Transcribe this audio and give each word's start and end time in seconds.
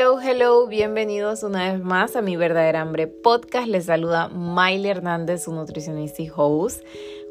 Hello, 0.00 0.18
hello, 0.18 0.66
bienvenidos 0.66 1.42
una 1.42 1.70
vez 1.70 1.84
más 1.84 2.16
a 2.16 2.22
mi 2.22 2.34
verdadera 2.34 2.80
hambre 2.80 3.06
podcast. 3.06 3.68
Les 3.68 3.84
saluda 3.84 4.30
Miley 4.30 4.88
Hernández, 4.88 5.44
su 5.44 5.52
nutricionista 5.52 6.22
y 6.22 6.30
host. 6.34 6.82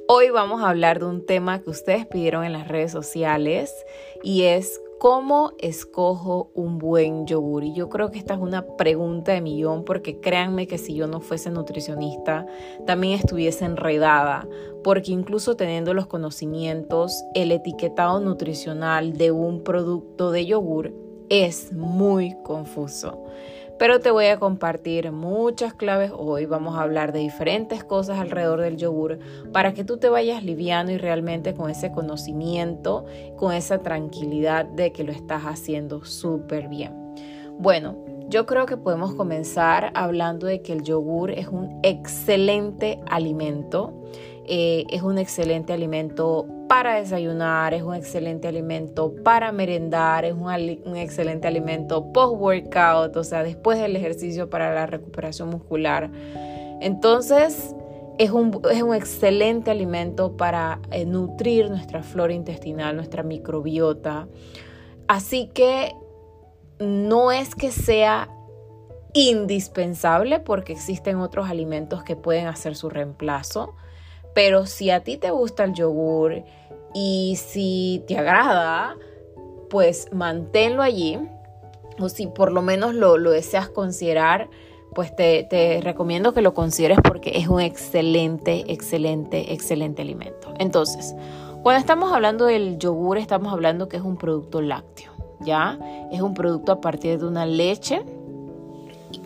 Hoy 0.08 0.30
vamos 0.30 0.62
a 0.62 0.70
hablar 0.70 1.00
de 1.00 1.06
un 1.06 1.26
tema 1.26 1.64
que 1.64 1.72
ustedes 1.72 2.06
pidieron 2.06 2.46
en 2.46 2.54
las 2.54 2.68
redes 2.68 2.92
sociales 2.92 3.74
y 4.22 4.44
es 4.44 4.80
¿Cómo 5.00 5.54
escojo 5.58 6.52
un 6.54 6.78
buen 6.78 7.26
yogur? 7.26 7.64
Y 7.64 7.74
yo 7.74 7.90
creo 7.90 8.12
que 8.12 8.20
esta 8.20 8.36
es 8.36 8.40
una 8.40 8.68
pregunta 8.76 9.32
de 9.32 9.42
millón 9.42 9.84
porque 9.84 10.20
créanme 10.20 10.68
que 10.68 10.78
si 10.78 10.94
yo 10.94 11.08
no 11.08 11.22
fuese 11.22 11.50
nutricionista 11.50 12.46
también 12.86 13.18
estuviese 13.18 13.66
enredada 13.66 14.48
porque 14.84 15.12
incluso 15.12 15.56
teniendo 15.56 15.96
los 15.96 16.06
conocimientos, 16.06 17.24
el 17.34 17.52
etiquetado 17.52 18.20
nutricional 18.20 19.18
de 19.18 19.32
un 19.32 19.64
producto 19.64 20.32
de 20.32 20.46
yogur 20.46 21.09
es 21.30 21.72
muy 21.72 22.36
confuso 22.44 23.24
pero 23.80 24.02
te 24.02 24.12
voy 24.12 24.26
a 24.26 24.38
compartir 24.38 25.14
muchas 25.14 25.74
claves 25.74 26.12
hoy. 26.16 26.46
Vamos 26.46 26.78
a 26.78 26.82
hablar 26.82 27.14
de 27.14 27.20
diferentes 27.20 27.82
cosas 27.86 28.20
alrededor 28.20 28.60
del 28.60 28.76
yogur 28.76 29.20
para 29.54 29.74
que 29.74 29.86
tú 29.86 29.98
te 29.98 30.10
vayas 30.10 30.44
liviano 30.44 30.92
y 30.92 30.98
realmente 30.98 31.54
con 31.54 31.72
ese 31.72 31.90
conocimiento, 31.90 33.06
con 33.38 33.54
esa 33.54 33.80
tranquilidad 33.82 34.66
de 34.66 34.92
que 34.92 35.06
lo 35.06 35.14
estás 35.14 35.44
haciendo 35.44 36.04
súper 36.04 36.68
bien. 36.68 36.94
Bueno, 37.58 37.98
yo 38.28 38.46
creo 38.46 38.66
que 38.66 38.76
podemos 38.76 39.16
comenzar 39.16 39.92
hablando 39.96 40.46
de 40.46 40.62
que 40.62 40.74
el 40.74 40.84
yogur 40.84 41.32
es 41.32 41.48
un 41.48 41.80
excelente 41.82 43.00
alimento. 43.10 43.94
Eh, 44.52 44.88
es 44.90 45.04
un 45.04 45.20
excelente 45.20 45.74
alimento 45.74 46.48
para 46.68 46.96
desayunar, 46.96 47.76
es 47.76 47.84
un 47.84 47.94
excelente 47.94 48.48
alimento 48.48 49.14
para 49.24 49.52
merendar, 49.52 50.26
es 50.26 50.34
un, 50.34 50.52
excelente 50.98 51.48
alimento 51.48 52.12
post-workout, 52.12 53.16
o 53.16 53.24
sea, 53.24 53.44
después 53.44 53.78
del 53.78 53.96
ejercicio 53.96 54.50
para 54.50 54.74
la 54.74 54.88
recuperación 54.88 55.50
muscular. 55.50 56.10
Entonces, 56.82 57.76
es 58.18 58.32
un, 58.32 58.60
es 58.72 58.82
un 58.82 58.96
excelente 58.96 59.70
alimento 59.70 60.36
para 60.36 60.80
eh, 60.90 61.06
nutrir 61.06 61.70
nuestra 61.70 62.02
flora 62.02 62.34
intestinal, 62.34 62.96
nuestra 62.96 63.22
microbiota. 63.22 64.28
Así 65.08 65.52
que 65.54 65.94
no 66.80 67.32
es 67.32 67.54
que 67.54 67.72
sea 67.72 68.30
indispensable 69.14 70.40
porque 70.40 70.74
existen 70.74 71.18
otros 71.18 71.52
alimentos 71.52 72.04
que 72.04 72.16
pueden 72.16 72.48
hacer 72.48 72.76
su 72.76 72.90
reemplazo, 72.90 73.76
pero 74.40 74.66
si 74.66 74.90
a 74.90 75.02
ti 75.02 75.18
te 75.18 75.32
gusta 75.32 75.66
el 75.66 75.74
yogur 75.74 76.44
y 76.94 77.36
si 77.36 78.06
te 78.08 78.18
agrada, 78.18 78.96
pues 79.70 80.08
manténlo 80.14 80.82
allí. 80.82 81.20
O 82.00 82.08
si 82.08 82.28
por 82.28 82.54
lo 82.54 82.62
menos 82.62 82.96
lo, 82.96 83.18
deseas 83.20 83.68
considerar, 83.68 84.50
pues 84.96 85.14
te, 85.14 85.44
te, 85.44 85.82
recomiendo 85.82 86.34
que 86.34 86.42
lo 86.42 86.54
consideres 86.54 87.00
porque 87.04 87.32
es 87.36 87.50
un 87.50 87.60
excelente, 87.60 88.64
excelente, 88.72 89.52
excelente 89.52 90.04
alimento. 90.04 90.54
Entonces, 90.58 91.14
cuando 91.62 91.82
estamos 91.82 92.14
hablando 92.14 92.46
del 92.46 92.80
yogur, 92.80 93.18
estamos 93.18 93.52
hablando 93.52 93.90
que 93.90 93.98
es 93.98 94.04
un 94.04 94.16
producto 94.16 94.62
lácteo, 94.62 95.12
¿ya? 95.42 95.78
Es 96.14 96.22
un 96.22 96.34
producto 96.34 96.72
a 96.72 96.80
partir 96.80 97.20
de 97.20 97.26
una 97.26 97.46
leche 97.46 98.06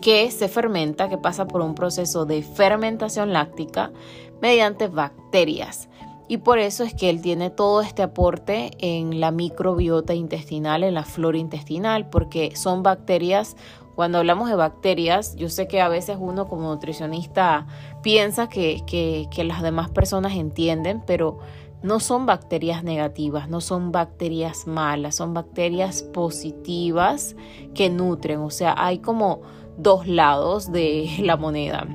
que 0.01 0.31
se 0.31 0.47
fermenta, 0.47 1.07
que 1.07 1.19
pasa 1.19 1.47
por 1.47 1.61
un 1.61 1.75
proceso 1.75 2.25
de 2.25 2.41
fermentación 2.41 3.31
láctica 3.31 3.91
mediante 4.43 4.89
bacterias. 4.89 5.87
Y 6.27 6.39
por 6.39 6.59
eso 6.59 6.83
es 6.83 6.93
que 6.93 7.09
él 7.09 7.21
tiene 7.21 7.49
todo 7.49 7.81
este 7.81 8.03
aporte 8.03 8.71
en 8.79 9.21
la 9.21 9.31
microbiota 9.31 10.13
intestinal, 10.13 10.83
en 10.83 10.95
la 10.95 11.05
flora 11.05 11.37
intestinal, 11.37 12.09
porque 12.09 12.53
son 12.57 12.83
bacterias, 12.83 13.55
cuando 13.95 14.17
hablamos 14.17 14.49
de 14.49 14.55
bacterias, 14.55 15.37
yo 15.37 15.47
sé 15.47 15.69
que 15.69 15.79
a 15.79 15.87
veces 15.87 16.17
uno 16.19 16.49
como 16.49 16.63
nutricionista 16.63 17.67
piensa 18.01 18.49
que, 18.49 18.83
que, 18.85 19.43
las 19.45 19.61
demás 19.61 19.89
personas 19.91 20.33
entienden, 20.33 21.01
pero 21.07 21.39
no 21.81 22.01
son 22.01 22.25
bacterias 22.25 22.83
negativas, 22.83 23.47
no 23.47 23.61
son 23.61 23.93
bacterias 23.93 24.67
malas, 24.67 25.15
son 25.15 25.33
bacterias 25.33 26.03
positivas 26.03 27.37
que 27.73 27.89
nutren. 27.89 28.41
O 28.41 28.49
sea, 28.49 28.75
hay 28.77 28.97
como 28.99 29.41
dos 29.77 30.05
lados 30.05 30.69
de 30.69 31.09
la 31.19 31.37
moneda 31.37 31.87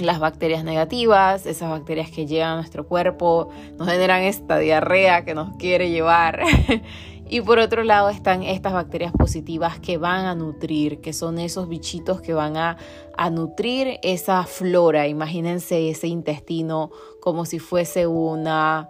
las 0.00 0.18
bacterias 0.18 0.64
negativas, 0.64 1.46
esas 1.46 1.70
bacterias 1.70 2.10
que 2.10 2.26
llegan 2.26 2.50
a 2.50 2.56
nuestro 2.56 2.86
cuerpo, 2.86 3.48
nos 3.78 3.88
generan 3.88 4.22
esta 4.22 4.58
diarrea 4.58 5.24
que 5.24 5.34
nos 5.34 5.56
quiere 5.56 5.90
llevar. 5.90 6.42
y 7.28 7.40
por 7.40 7.58
otro 7.58 7.84
lado 7.84 8.08
están 8.08 8.42
estas 8.42 8.72
bacterias 8.72 9.12
positivas 9.12 9.78
que 9.78 9.98
van 9.98 10.24
a 10.26 10.34
nutrir, 10.34 11.00
que 11.00 11.12
son 11.12 11.38
esos 11.38 11.68
bichitos 11.68 12.20
que 12.20 12.34
van 12.34 12.56
a, 12.56 12.78
a 13.16 13.30
nutrir 13.30 13.98
esa 14.02 14.44
flora. 14.44 15.06
Imagínense 15.08 15.90
ese 15.90 16.08
intestino 16.08 16.90
como 17.20 17.44
si 17.44 17.58
fuese 17.58 18.06
una, 18.06 18.88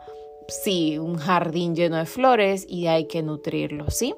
sí, 0.48 0.98
un 0.98 1.16
jardín 1.16 1.74
lleno 1.74 1.96
de 1.96 2.06
flores 2.06 2.66
y 2.68 2.86
hay 2.86 3.06
que 3.06 3.22
nutrirlo, 3.22 3.90
¿sí? 3.90 4.14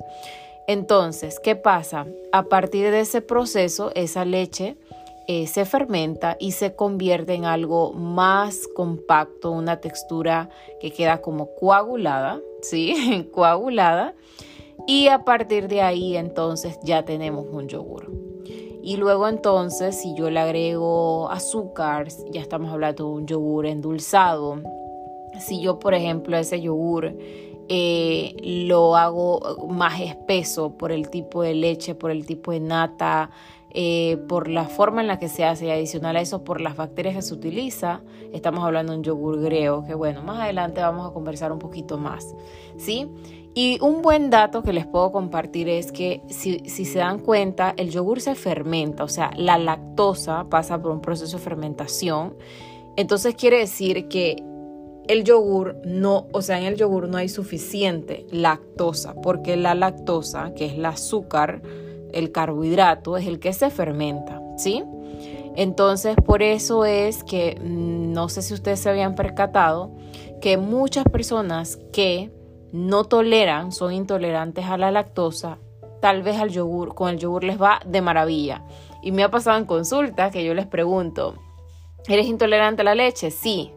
Entonces, 0.66 1.40
¿qué 1.42 1.56
pasa? 1.56 2.06
A 2.30 2.44
partir 2.44 2.90
de 2.90 3.00
ese 3.00 3.22
proceso, 3.22 3.90
esa 3.96 4.24
leche 4.24 4.76
eh, 5.32 5.46
se 5.46 5.64
fermenta 5.64 6.36
y 6.41 6.50
se 6.50 6.74
convierte 6.74 7.34
en 7.34 7.44
algo 7.44 7.92
más 7.92 8.66
compacto, 8.66 9.52
una 9.52 9.80
textura 9.80 10.50
que 10.80 10.91
queda 10.91 11.22
como 11.22 11.54
coagulada, 11.54 12.41
¿sí? 12.62 13.28
coagulada. 13.32 14.16
Y 14.88 15.06
a 15.06 15.24
partir 15.24 15.68
de 15.68 15.82
ahí 15.82 16.16
entonces 16.16 16.80
ya 16.82 17.04
tenemos 17.04 17.46
un 17.48 17.68
yogur. 17.68 18.10
Y 18.82 18.96
luego 18.96 19.28
entonces 19.28 20.00
si 20.00 20.16
yo 20.16 20.30
le 20.30 20.41
agrego 20.41 21.30
azúcar, 21.30 22.08
ya 22.32 22.41
estamos 22.41 22.72
hablando 22.72 23.04
de 23.04 23.10
un 23.12 23.26
yogur 23.28 23.66
endulzado. 23.66 24.60
Si 25.38 25.60
yo 25.60 25.78
por 25.78 25.94
ejemplo 25.94 26.36
ese 26.38 26.60
yogur 26.60 27.16
eh, 27.68 28.34
lo 28.66 28.97
hago 28.97 29.68
más 29.68 30.00
espeso 30.00 30.76
por 30.76 30.91
el 30.91 31.08
tipo 31.08 31.42
de 31.42 31.54
leche, 31.54 31.94
por 31.94 32.10
el 32.10 32.26
tipo 32.26 32.50
de 32.50 32.58
nata, 32.58 33.30
eh, 33.72 34.19
por 34.28 34.48
la 34.48 34.64
forma 34.64 35.00
en 35.00 35.06
la 35.06 35.19
que 35.19 35.28
se 35.28 35.44
hace 35.44 35.66
y 35.66 35.70
adicional 35.70 36.16
a 36.16 36.20
eso 36.20 36.42
por 36.42 36.60
las 36.60 36.76
bacterias 36.76 37.14
que 37.14 37.22
se 37.22 37.34
utiliza, 37.34 38.03
estamos 38.32 38.64
hablando 38.64 38.92
de 38.92 38.98
un 38.98 39.04
yogur 39.04 39.41
griego, 39.41 39.84
que 39.84 39.94
bueno, 39.94 40.22
más 40.22 40.41
adelante 40.41 40.81
vamos 40.81 41.08
a 41.08 41.12
conversar 41.12 41.53
un 41.53 41.58
poquito 41.58 41.97
más, 41.97 42.34
¿sí? 42.76 43.09
Y 43.54 43.78
un 43.80 44.03
buen 44.03 44.30
dato 44.30 44.62
que 44.62 44.72
les 44.72 44.86
puedo 44.86 45.10
compartir 45.12 45.69
es 45.69 45.92
que 45.92 46.22
si, 46.28 46.60
si 46.69 46.84
se 46.84 46.98
dan 47.00 47.19
cuenta, 47.20 47.75
el 47.76 47.91
yogur 47.91 48.20
se 48.20 48.34
fermenta, 48.34 49.04
o 49.04 49.09
sea, 49.09 49.30
la 49.36 49.59
lactosa 49.59 50.47
pasa 50.48 50.80
por 50.80 50.92
un 50.92 51.00
proceso 51.00 51.36
de 51.36 51.42
fermentación, 51.42 52.36
entonces 52.97 53.34
quiere 53.34 53.59
decir 53.59 54.09
que 54.09 54.42
el 55.09 55.25
yogur 55.25 55.76
no, 55.84 56.28
o 56.32 56.42
sea, 56.42 56.59
en 56.59 56.66
el 56.66 56.76
yogur 56.76 57.09
no 57.09 57.19
hay 57.19 57.28
suficiente 57.28 58.26
lactosa, 58.30 59.14
porque 59.14 59.56
la 59.56 59.75
lactosa, 59.75 60.54
que 60.54 60.66
es 60.66 60.75
el 60.75 60.84
azúcar, 60.84 61.62
el 62.12 62.32
carbohidrato 62.32 63.16
es 63.16 63.26
el 63.26 63.41
que 63.41 63.53
se 63.53 63.71
fermenta, 63.71 64.41
¿sí? 64.56 64.84
Entonces, 65.56 66.16
por 66.25 66.43
eso 66.43 66.84
es 66.84 67.25
que 67.25 67.59
mm, 67.60 68.12
no 68.12 68.28
sé 68.28 68.43
si 68.43 68.54
ustedes 68.54 68.81
se 68.81 68.88
habían 68.91 69.15
percatado 69.15 69.91
que 70.41 70.56
muchas 70.56 71.04
personas 71.04 71.78
que 71.93 72.31
no 72.72 73.04
toleran, 73.04 73.72
son 73.72 73.93
intolerantes 73.93 74.66
a 74.66 74.78
la 74.78 74.91
lactosa, 74.91 75.59
tal 76.00 76.22
vez 76.22 76.38
al 76.38 76.50
yogur, 76.50 76.94
con 76.94 77.10
el 77.10 77.19
yogur 77.19 77.44
les 77.44 77.60
va 77.60 77.81
de 77.84 78.00
maravilla. 78.00 78.65
Y 79.03 79.12
me 79.12 79.22
ha 79.22 79.31
pasado 79.31 79.59
en 79.59 79.65
consulta 79.65 80.31
que 80.31 80.44
yo 80.44 80.54
les 80.54 80.66
pregunto, 80.66 81.34
¿eres 82.06 82.27
intolerante 82.27 82.82
a 82.82 82.84
la 82.84 82.94
leche? 82.94 83.31
Sí. 83.31 83.72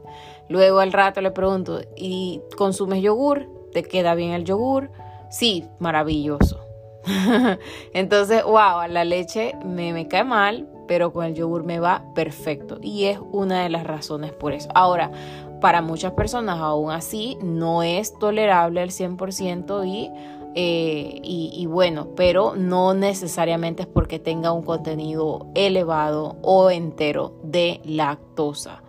Luego 0.50 0.80
al 0.80 0.94
rato 0.94 1.22
le 1.22 1.32
pregunto, 1.32 1.82
¿y 1.96 2.42
consumes 2.58 3.02
yogur? 3.02 3.48
¿Te 3.72 3.84
queda 3.84 4.14
bien 4.14 4.32
el 4.32 4.44
yogur? 4.44 4.92
Sí, 5.32 5.66
maravilloso. 5.80 6.60
Entonces, 7.94 8.44
wow, 8.44 8.88
la 8.90 9.04
leche 9.04 9.56
me, 9.66 9.94
me 9.94 10.08
cae 10.08 10.24
mal, 10.24 10.68
pero 10.88 11.12
con 11.12 11.26
el 11.26 11.36
yogur 11.36 11.64
me 11.64 11.80
va 11.80 12.04
perfecto. 12.14 12.78
Y 12.82 13.06
es 13.06 13.20
una 13.32 13.64
de 13.64 13.70
las 13.70 13.84
razones 13.86 14.32
por 14.32 14.54
eso. 14.54 14.70
Ahora, 14.74 15.12
para 15.62 15.82
muchas 15.82 16.12
personas 16.14 16.60
aún 16.60 16.92
así 16.92 17.38
no 17.42 17.84
es 17.84 18.18
tolerable 18.20 18.82
al 18.82 18.90
100% 18.90 19.88
y, 19.88 20.12
eh, 20.56 21.20
y, 21.24 21.52
y, 21.54 21.66
bueno, 21.68 22.10
pero 22.16 22.56
no 22.56 22.94
necesariamente 22.94 23.84
es 23.84 23.88
porque 23.88 24.20
tenga 24.20 24.52
un 24.52 24.64
contenido 24.64 25.48
elevado 25.56 26.36
o 26.42 26.70
entero 26.70 27.34
de 27.44 27.80
lactosa. 27.86 28.84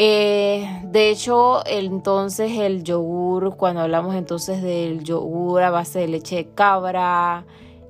Eh, 0.00 0.64
de 0.84 1.10
hecho, 1.10 1.66
entonces 1.66 2.52
el 2.56 2.84
yogur, 2.84 3.56
cuando 3.56 3.80
hablamos 3.80 4.14
entonces 4.14 4.62
del 4.62 5.02
yogur 5.02 5.60
a 5.60 5.70
base 5.70 5.98
de 5.98 6.06
leche 6.06 6.36
de 6.36 6.48
cabra, 6.54 7.44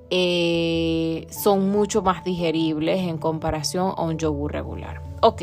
eh, 0.09 1.27
son 1.29 1.71
mucho 1.71 2.01
más 2.01 2.25
digeribles 2.25 3.01
en 3.01 3.19
comparación 3.19 3.93
a 3.95 4.03
un 4.05 4.17
yogur 4.17 4.53
regular. 4.53 5.03
Ok, 5.21 5.43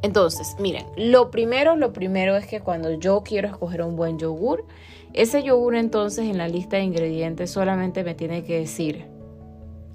entonces, 0.00 0.56
miren, 0.58 0.86
lo 0.96 1.30
primero, 1.30 1.76
lo 1.76 1.92
primero 1.92 2.34
es 2.36 2.46
que 2.46 2.60
cuando 2.60 2.92
yo 2.92 3.22
quiero 3.22 3.48
escoger 3.48 3.82
un 3.82 3.94
buen 3.94 4.18
yogur, 4.18 4.64
ese 5.12 5.42
yogur 5.42 5.74
entonces 5.74 6.24
en 6.30 6.38
la 6.38 6.48
lista 6.48 6.78
de 6.78 6.84
ingredientes 6.84 7.50
solamente 7.50 8.04
me 8.04 8.14
tiene 8.14 8.42
que 8.42 8.60
decir 8.60 9.04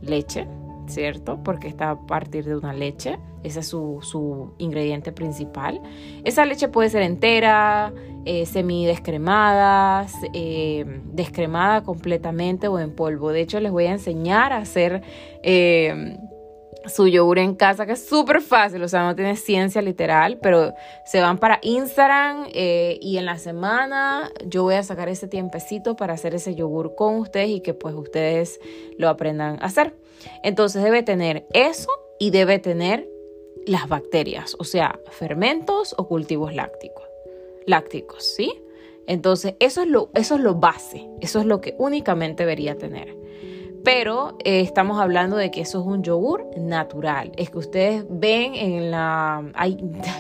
leche, 0.02 0.48
¿cierto? 0.92 1.40
Porque 1.44 1.68
está 1.68 1.92
a 1.92 2.06
partir 2.06 2.46
de 2.46 2.56
una 2.56 2.74
leche. 2.74 3.18
Ese 3.44 3.62
es 3.62 3.68
su, 3.68 4.54
ingrediente 4.60 5.12
principal. 5.12 5.82
Esa 6.24 6.46
leche 6.46 6.68
puede 6.68 6.90
ser 6.90 7.02
entera, 7.02 7.92
eh, 8.26 8.46
semidescremada, 8.46 10.06
eh, 10.34 10.86
descremada 11.06 11.84
completamente 11.84 12.68
o 12.68 12.78
en 12.80 12.94
polvo. 12.96 13.32
De 13.32 13.42
hecho, 13.42 13.60
les 13.60 13.72
voy 13.72 13.86
a 13.86 13.92
enseñar 13.92 14.54
a 14.54 14.58
hacer 14.58 15.02
eh, 15.42 16.18
su 16.86 17.08
yogur 17.08 17.40
en 17.40 17.56
casa, 17.56 17.86
que 17.86 17.94
es 17.94 18.06
súper 18.06 18.42
fácil, 18.42 18.82
o 18.84 18.88
sea, 18.88 19.04
no 19.04 19.16
tiene 19.16 19.36
ciencia 19.36 19.82
literal, 19.82 20.40
pero 20.42 20.74
se 21.06 21.22
van 21.22 21.38
para 21.38 21.60
Instagram 21.62 22.48
eh, 22.54 22.98
y 23.02 23.18
en 23.18 23.26
la 23.26 23.38
semana 23.38 24.32
yo 24.46 24.64
voy 24.64 24.76
a 24.76 24.84
sacar 24.84 25.10
ese 25.10 25.28
tiempecito 25.28 25.96
para 25.96 26.14
hacer 26.14 26.34
ese 26.34 26.56
yogur 26.56 26.96
con 26.96 27.16
ustedes 27.18 27.50
y 27.50 27.62
que 27.62 27.74
pues 27.74 27.94
ustedes 27.94 28.60
lo 28.98 29.10
aprendan 29.10 29.58
a 29.62 29.66
hacer. 29.66 29.96
Entonces 30.44 30.84
debe 30.84 31.04
tener 31.04 31.46
eso 31.54 31.90
y 32.20 32.32
debe 32.32 32.60
tener 32.60 33.08
las 33.66 33.88
bacterias, 33.88 34.56
o 34.60 34.64
sea, 34.64 35.00
fermentos 35.12 35.94
o 35.98 36.08
cultivos 36.08 36.54
lácticos, 36.54 37.06
lácticos, 37.66 38.24
¿sí? 38.24 38.52
Entonces, 39.08 39.56
eso 39.60 39.82
es 39.82 39.88
lo, 39.88 40.10
eso 40.14 40.36
es 40.36 40.42
lo 40.42 40.56
base, 40.56 41.08
eso 41.22 41.40
es 41.40 41.46
lo 41.46 41.62
que 41.62 41.76
únicamente 41.78 42.44
debería 42.44 42.78
tener. 42.78 43.22
Pero 43.84 44.38
eh, 44.44 44.62
estamos 44.62 45.00
hablando 45.00 45.38
de 45.38 45.50
que 45.50 45.62
eso 45.62 45.82
es 45.82 45.88
un 45.88 46.04
yogur 46.04 46.46
natural. 46.56 47.32
Es 47.36 47.50
que 47.50 47.58
ustedes 47.58 48.06
ven 48.08 48.54
en 48.54 48.92
la... 48.92 49.44
Ay, 49.56 49.78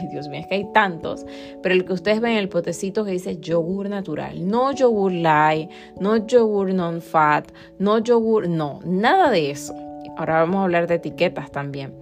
Dios 0.09 0.27
mío, 0.29 0.41
es 0.41 0.47
que 0.47 0.55
hay 0.55 0.73
tantos. 0.73 1.25
Pero 1.61 1.75
el 1.75 1.85
que 1.85 1.93
ustedes 1.93 2.21
ven 2.21 2.33
en 2.33 2.37
el 2.39 2.49
potecito 2.49 3.05
que 3.05 3.11
dice 3.11 3.37
yogur 3.37 3.87
natural. 3.87 4.47
No 4.47 4.71
yogur 4.71 5.11
light, 5.11 5.69
no 5.99 6.25
yogur 6.25 6.73
non-fat, 6.73 7.51
no 7.77 7.99
yogur... 7.99 8.47
No, 8.49 8.79
nada 8.83 9.29
de 9.29 9.51
eso. 9.51 9.75
Ahora 10.21 10.39
vamos 10.39 10.57
a 10.57 10.63
hablar 10.63 10.87
de 10.87 10.95
etiquetas 10.95 11.51
también. 11.51 11.93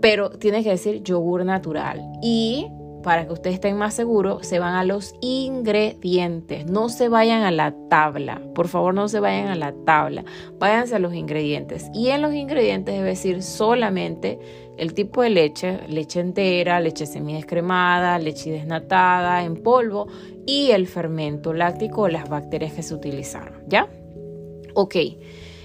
Pero 0.00 0.30
tiene 0.30 0.62
que 0.62 0.70
decir 0.70 1.02
yogur 1.02 1.44
natural. 1.44 2.02
Y 2.22 2.66
para 3.02 3.26
que 3.26 3.32
ustedes 3.32 3.54
estén 3.54 3.76
más 3.76 3.94
seguros, 3.94 4.46
se 4.46 4.58
van 4.58 4.74
a 4.74 4.84
los 4.84 5.14
ingredientes. 5.20 6.66
No 6.66 6.88
se 6.88 7.08
vayan 7.08 7.42
a 7.42 7.50
la 7.50 7.74
tabla. 7.88 8.40
Por 8.54 8.68
favor, 8.68 8.92
no 8.92 9.08
se 9.08 9.20
vayan 9.20 9.48
a 9.48 9.54
la 9.54 9.72
tabla. 9.86 10.24
Váyanse 10.58 10.96
a 10.96 10.98
los 10.98 11.14
ingredientes. 11.14 11.90
Y 11.94 12.08
en 12.08 12.22
los 12.22 12.34
ingredientes 12.34 12.94
debe 12.94 13.08
decir 13.08 13.42
solamente 13.42 14.38
el 14.76 14.94
tipo 14.94 15.22
de 15.22 15.30
leche, 15.30 15.80
leche 15.88 16.20
entera, 16.20 16.80
leche 16.80 17.06
semidescremada, 17.06 18.18
leche 18.18 18.50
desnatada, 18.50 19.42
en 19.42 19.62
polvo 19.62 20.06
y 20.46 20.70
el 20.70 20.86
fermento 20.86 21.52
láctico 21.52 22.02
o 22.02 22.08
las 22.08 22.28
bacterias 22.28 22.72
que 22.72 22.82
se 22.82 22.94
utilizaron. 22.94 23.62
¿Ya? 23.68 23.88
Ok. 24.74 24.96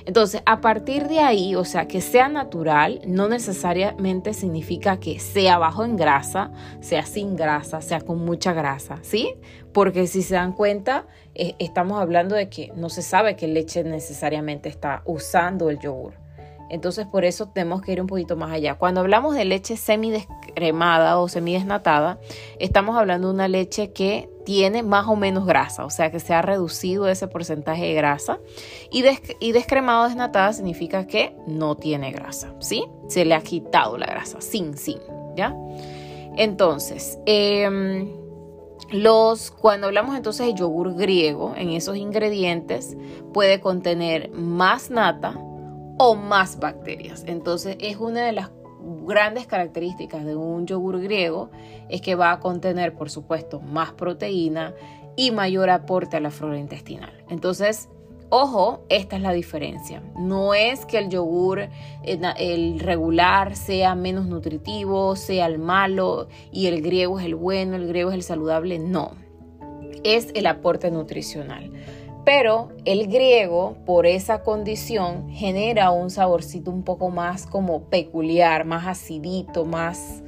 Entonces, 0.06 0.42
a 0.46 0.60
partir 0.60 1.08
de 1.08 1.20
ahí, 1.20 1.56
o 1.56 1.64
sea, 1.64 1.88
que 1.88 2.02
sea 2.02 2.28
natural, 2.28 3.02
no 3.08 3.30
necesariamente 3.30 4.34
significa 4.34 5.00
que 5.00 5.20
sea 5.20 5.58
bajo 5.58 5.86
en 5.86 5.96
grasa, 5.96 6.52
sea 6.82 7.06
sin 7.06 7.36
grasa, 7.36 7.82
sea 7.82 8.02
con 8.02 8.20
mucha 8.20 8.54
grasa, 8.54 9.00
¿sí? 9.02 9.36
Porque 9.72 10.08
si 10.08 10.22
se 10.22 10.36
dan 10.36 10.54
cuenta, 10.54 11.06
eh, 11.36 11.56
estamos 11.60 12.02
hablando 12.02 12.36
de 12.36 12.50
que 12.50 12.72
no 12.76 12.90
se 12.90 13.02
sabe 13.02 13.36
qué 13.36 13.48
leche 13.48 13.84
necesariamente 13.84 14.70
está 14.70 15.02
usando 15.06 15.70
el 15.70 15.80
yogur. 15.80 16.14
Entonces 16.70 17.06
por 17.06 17.24
eso 17.24 17.50
tenemos 17.50 17.82
que 17.82 17.92
ir 17.92 18.02
un 18.02 18.08
poquito 18.08 18.36
más 18.36 18.52
allá. 18.52 18.76
Cuando 18.76 19.02
hablamos 19.02 19.36
de 19.36 19.46
leche 19.46 19.78
semidescremada 19.78 21.20
o 21.20 21.28
semidesnatada, 21.28 22.20
estamos 22.58 22.98
hablando 22.98 23.28
de 23.28 23.34
una 23.36 23.48
leche 23.48 23.92
que 23.92 24.30
tiene 24.46 24.84
más 24.84 25.08
o 25.08 25.16
menos 25.16 25.46
grasa, 25.46 25.86
o 25.86 25.90
sea 25.90 26.12
que 26.12 26.20
se 26.20 26.34
ha 26.34 26.42
reducido 26.42 27.08
ese 27.08 27.28
porcentaje 27.28 27.86
de 27.86 27.94
grasa. 27.94 28.40
Y, 28.92 29.04
y 29.40 29.52
descremado 29.52 30.06
desnatada 30.06 30.54
significa 30.54 31.08
que 31.08 31.36
no 31.48 31.76
tiene 31.76 32.12
grasa, 32.12 32.54
¿sí? 32.60 32.86
Se 33.08 33.26
le 33.26 33.36
ha 33.36 33.42
quitado 33.42 33.98
la 33.98 34.06
grasa, 34.06 34.42
sin, 34.42 34.78
sin, 34.78 35.00
¿ya? 35.36 35.56
Entonces, 36.36 37.20
em, 37.26 38.12
los, 38.92 39.52
cuando 39.52 39.88
hablamos 39.88 40.16
entonces 40.16 40.48
de 40.48 40.54
yogur 40.54 40.96
griego, 40.96 41.54
en 41.56 41.70
esos 41.70 41.98
ingredientes 41.98 42.98
puede 43.34 43.60
contener 43.60 44.30
más 44.32 44.90
nata, 44.90 45.36
o 45.98 46.16
más 46.16 46.60
bacterias. 46.60 47.24
Entonces 47.28 47.78
es 47.80 47.98
una 47.98 48.26
de 48.26 48.34
las 48.34 48.50
grandes 49.06 49.48
características 49.48 50.26
de 50.26 50.36
un 50.36 50.68
yogur 50.68 51.02
griego 51.02 51.50
es 51.90 52.02
que 52.02 52.16
va 52.16 52.32
a 52.32 52.40
contener, 52.40 52.94
por 52.94 53.10
supuesto, 53.10 53.60
más 53.60 53.94
proteína 53.94 54.74
y 55.16 55.32
mayor 55.32 55.70
aporte 55.70 56.18
a 56.18 56.20
la 56.20 56.32
flora 56.32 56.58
intestinal. 56.58 57.14
Entonces, 57.30 57.90
ojo, 58.30 58.84
esta 58.90 59.16
es 59.16 59.22
la 59.22 59.32
diferencia. 59.32 60.02
No 60.18 60.54
es 60.54 60.86
que 60.86 60.98
el 60.98 61.10
yogur, 61.10 61.60
eh, 62.04 62.20
el 62.38 62.80
regular, 62.80 63.56
sea 63.56 63.96
menos 63.96 64.26
nutritivo, 64.26 65.16
sea 65.16 65.46
el 65.46 65.60
malo 65.60 66.28
y 66.52 66.68
el 66.68 66.82
griego 66.82 67.20
es 67.20 67.26
el 67.26 67.36
bueno, 67.36 67.76
el 67.76 67.88
griego 67.88 68.10
es 68.10 68.16
el 68.16 68.24
saludable. 68.24 68.80
No, 68.80 69.12
es 70.04 70.30
el 70.34 70.48
aporte 70.48 70.90
nutricional. 70.92 71.72
Pero 72.26 72.70
el 72.86 73.08
griego, 73.08 73.76
por 73.86 74.06
esa 74.06 74.44
condición, 74.44 75.30
genera 75.30 75.92
un 75.92 76.10
saborcito 76.10 76.72
un 76.72 76.84
poco 76.84 77.10
más 77.10 77.46
como 77.46 77.84
peculiar, 77.84 78.66
más 78.66 78.88
acidito, 78.88 79.66
más... 79.66 80.22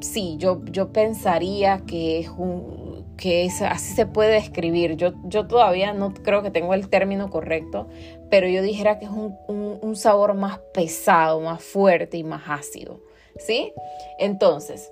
Sí, 0.00 0.36
yo, 0.38 0.64
yo 0.64 0.92
pensaría 0.92 1.82
que 1.86 2.18
es 2.18 2.28
un, 2.28 3.14
que 3.16 3.44
es, 3.44 3.62
así 3.62 3.94
se 3.94 4.04
puede 4.04 4.32
describir. 4.32 4.96
Yo, 4.96 5.12
yo 5.24 5.46
todavía 5.46 5.92
no 5.92 6.12
creo 6.12 6.42
que 6.42 6.50
tengo 6.50 6.74
el 6.74 6.88
término 6.88 7.30
correcto, 7.30 7.86
pero 8.28 8.48
yo 8.48 8.62
dijera 8.62 8.98
que 8.98 9.04
es 9.04 9.12
un, 9.12 9.38
un 9.46 9.96
sabor 9.96 10.34
más 10.34 10.58
pesado, 10.74 11.40
más 11.40 11.62
fuerte 11.62 12.16
y 12.16 12.24
más 12.24 12.42
ácido. 12.48 13.00
¿Sí? 13.38 13.72
Entonces, 14.18 14.90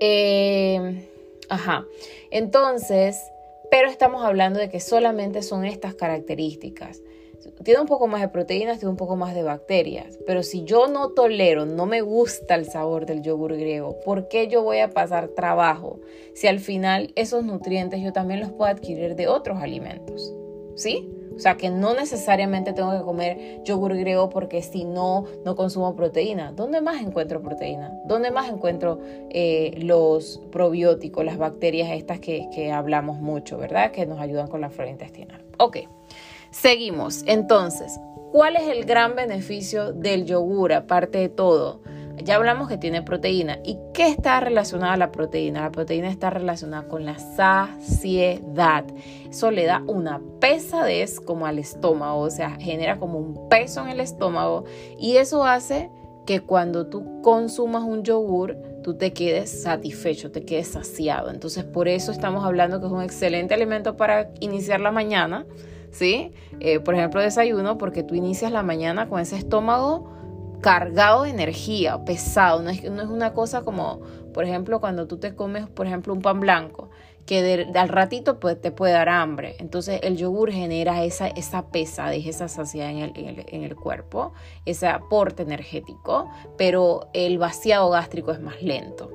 eh, 0.00 1.08
ajá. 1.48 1.84
Entonces, 2.30 3.20
pero 3.74 3.88
estamos 3.88 4.22
hablando 4.22 4.60
de 4.60 4.68
que 4.68 4.78
solamente 4.78 5.42
son 5.42 5.64
estas 5.64 5.96
características. 5.96 7.02
Tiene 7.64 7.80
un 7.80 7.88
poco 7.88 8.06
más 8.06 8.20
de 8.20 8.28
proteínas, 8.28 8.78
tiene 8.78 8.90
un 8.90 8.96
poco 8.96 9.16
más 9.16 9.34
de 9.34 9.42
bacterias, 9.42 10.16
pero 10.28 10.44
si 10.44 10.62
yo 10.62 10.86
no 10.86 11.08
tolero, 11.08 11.66
no 11.66 11.84
me 11.84 12.00
gusta 12.00 12.54
el 12.54 12.66
sabor 12.66 13.04
del 13.04 13.22
yogur 13.22 13.56
griego, 13.56 13.98
¿por 14.04 14.28
qué 14.28 14.46
yo 14.46 14.62
voy 14.62 14.78
a 14.78 14.90
pasar 14.90 15.26
trabajo 15.26 15.98
si 16.34 16.46
al 16.46 16.60
final 16.60 17.12
esos 17.16 17.42
nutrientes 17.42 18.00
yo 18.00 18.12
también 18.12 18.38
los 18.38 18.52
puedo 18.52 18.70
adquirir 18.70 19.16
de 19.16 19.26
otros 19.26 19.58
alimentos? 19.60 20.32
¿Sí? 20.76 21.10
O 21.36 21.38
sea, 21.38 21.56
que 21.56 21.70
no 21.70 21.94
necesariamente 21.94 22.72
tengo 22.72 22.92
que 22.96 23.04
comer 23.04 23.62
yogur 23.64 23.96
griego 23.96 24.30
porque 24.30 24.62
si 24.62 24.84
no, 24.84 25.24
no 25.44 25.56
consumo 25.56 25.96
proteína. 25.96 26.52
¿Dónde 26.52 26.80
más 26.80 27.00
encuentro 27.00 27.42
proteína? 27.42 27.92
¿Dónde 28.04 28.30
más 28.30 28.48
encuentro 28.48 29.00
eh, 29.30 29.74
los 29.78 30.40
probióticos, 30.52 31.24
las 31.24 31.38
bacterias 31.38 31.90
estas 31.92 32.20
que, 32.20 32.48
que 32.54 32.72
hablamos 32.72 33.18
mucho, 33.20 33.58
¿verdad? 33.58 33.90
Que 33.90 34.06
nos 34.06 34.20
ayudan 34.20 34.48
con 34.48 34.60
la 34.60 34.70
flora 34.70 34.90
intestinal. 34.90 35.42
Ok, 35.58 35.78
seguimos. 36.50 37.22
Entonces, 37.26 37.98
¿cuál 38.32 38.56
es 38.56 38.68
el 38.68 38.84
gran 38.84 39.14
beneficio 39.16 39.92
del 39.92 40.24
yogur 40.24 40.72
aparte 40.72 41.18
de 41.18 41.28
todo? 41.28 41.80
Ya 42.22 42.36
hablamos 42.36 42.68
que 42.68 42.78
tiene 42.78 43.02
proteína. 43.02 43.58
¿Y 43.64 43.78
qué 43.92 44.08
está 44.08 44.40
relacionada 44.40 44.92
a 44.92 44.96
la 44.96 45.10
proteína? 45.10 45.62
La 45.62 45.72
proteína 45.72 46.08
está 46.08 46.30
relacionada 46.30 46.88
con 46.88 47.04
la 47.04 47.18
saciedad. 47.18 48.84
Eso 49.28 49.50
le 49.50 49.66
da 49.66 49.82
una 49.86 50.20
pesadez 50.40 51.20
como 51.20 51.46
al 51.46 51.58
estómago, 51.58 52.20
o 52.20 52.30
sea, 52.30 52.56
genera 52.60 52.98
como 52.98 53.18
un 53.18 53.48
peso 53.48 53.82
en 53.82 53.88
el 53.88 54.00
estómago 54.00 54.64
y 54.98 55.16
eso 55.16 55.44
hace 55.44 55.90
que 56.26 56.40
cuando 56.40 56.86
tú 56.86 57.20
consumas 57.22 57.82
un 57.82 58.02
yogur, 58.02 58.56
tú 58.82 58.94
te 58.94 59.12
quedes 59.12 59.62
satisfecho, 59.62 60.30
te 60.30 60.44
quedes 60.44 60.68
saciado. 60.68 61.30
Entonces, 61.30 61.64
por 61.64 61.88
eso 61.88 62.12
estamos 62.12 62.44
hablando 62.44 62.80
que 62.80 62.86
es 62.86 62.92
un 62.92 63.02
excelente 63.02 63.54
alimento 63.54 63.96
para 63.96 64.30
iniciar 64.40 64.80
la 64.80 64.90
mañana, 64.90 65.46
¿sí? 65.90 66.32
Eh, 66.60 66.80
por 66.80 66.94
ejemplo, 66.94 67.20
desayuno, 67.20 67.76
porque 67.76 68.02
tú 68.02 68.14
inicias 68.14 68.52
la 68.52 68.62
mañana 68.62 69.08
con 69.08 69.20
ese 69.20 69.36
estómago 69.36 70.10
cargado 70.64 71.24
de 71.24 71.30
energía, 71.30 72.02
pesado. 72.06 72.62
No 72.62 72.70
es, 72.70 72.82
no 72.90 73.02
es 73.02 73.08
una 73.08 73.34
cosa 73.34 73.60
como, 73.60 74.00
por 74.32 74.44
ejemplo, 74.44 74.80
cuando 74.80 75.06
tú 75.06 75.18
te 75.18 75.34
comes, 75.34 75.68
por 75.68 75.86
ejemplo, 75.86 76.14
un 76.14 76.22
pan 76.22 76.40
blanco, 76.40 76.88
que 77.26 77.66
al 77.74 77.88
ratito 77.90 78.40
pues, 78.40 78.58
te 78.58 78.70
puede 78.70 78.94
dar 78.94 79.10
hambre. 79.10 79.56
Entonces 79.58 80.00
el 80.02 80.16
yogur 80.16 80.50
genera 80.50 81.04
esa, 81.04 81.26
esa 81.28 81.66
pesadez, 81.66 82.26
esa 82.26 82.48
saciedad 82.48 82.88
en 82.88 82.98
el, 83.00 83.12
en, 83.14 83.28
el, 83.28 83.44
en 83.46 83.62
el 83.62 83.76
cuerpo, 83.76 84.32
ese 84.64 84.86
aporte 84.86 85.42
energético, 85.42 86.30
pero 86.56 87.10
el 87.12 87.36
vaciado 87.36 87.90
gástrico 87.90 88.32
es 88.32 88.40
más 88.40 88.62
lento. 88.62 89.10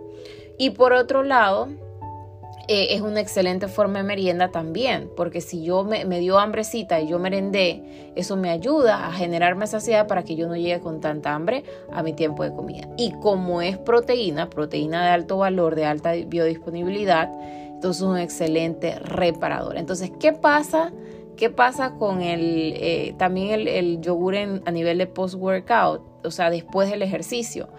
Y 0.60 0.70
por 0.72 0.94
otro 0.94 1.24
lado, 1.24 1.70
eh, 2.72 2.94
es 2.94 3.02
una 3.02 3.20
excelente 3.20 3.68
forma 3.68 3.98
de 3.98 4.04
merienda 4.04 4.52
también, 4.52 5.10
porque 5.18 5.42
si 5.42 5.64
yo 5.64 5.84
me, 5.84 6.06
dio 6.20 6.38
hambrecita 6.38 7.02
y 7.02 7.08
yo 7.08 7.18
merendé, 7.18 8.12
eso 8.16 8.36
me 8.36 8.52
ayuda 8.52 9.08
a 9.08 9.12
generarme 9.12 9.66
saciedad 9.66 10.06
para 10.06 10.22
que 10.22 10.36
yo 10.36 10.48
no 10.48 10.56
llegue 10.56 10.80
con 10.80 11.02
tanta 11.02 11.34
hambre 11.34 11.64
a 11.92 12.04
mi 12.04 12.14
tiempo 12.14 12.44
de 12.44 12.54
comida. 12.54 12.88
Y 12.96 13.12
como 13.22 13.64
es 13.64 13.80
proteína, 13.80 14.52
proteína 14.52 15.04
de 15.04 15.10
alto 15.10 15.40
valor, 15.40 15.74
de 15.74 15.86
alta 15.86 16.12
biodisponibilidad, 16.12 17.32
entonces 17.74 18.04
es 18.04 18.08
un 18.08 18.20
excelente 18.20 19.00
reparador. 19.00 19.76
Entonces, 19.76 20.12
¿qué 20.20 20.32
pasa? 20.34 20.94
¿Qué 21.38 21.50
pasa 21.50 21.96
con 21.96 22.22
el, 22.22 22.76
eh, 22.76 23.16
también 23.18 23.68
el, 23.68 24.00
yogur 24.00 24.36
a 24.36 24.72
nivel 24.72 25.00
de 25.00 25.08
post-workout? 25.08 26.04
O 26.24 26.30
sea, 26.30 26.52
después 26.52 26.92
del 26.92 27.02
ejercicio 27.02 27.70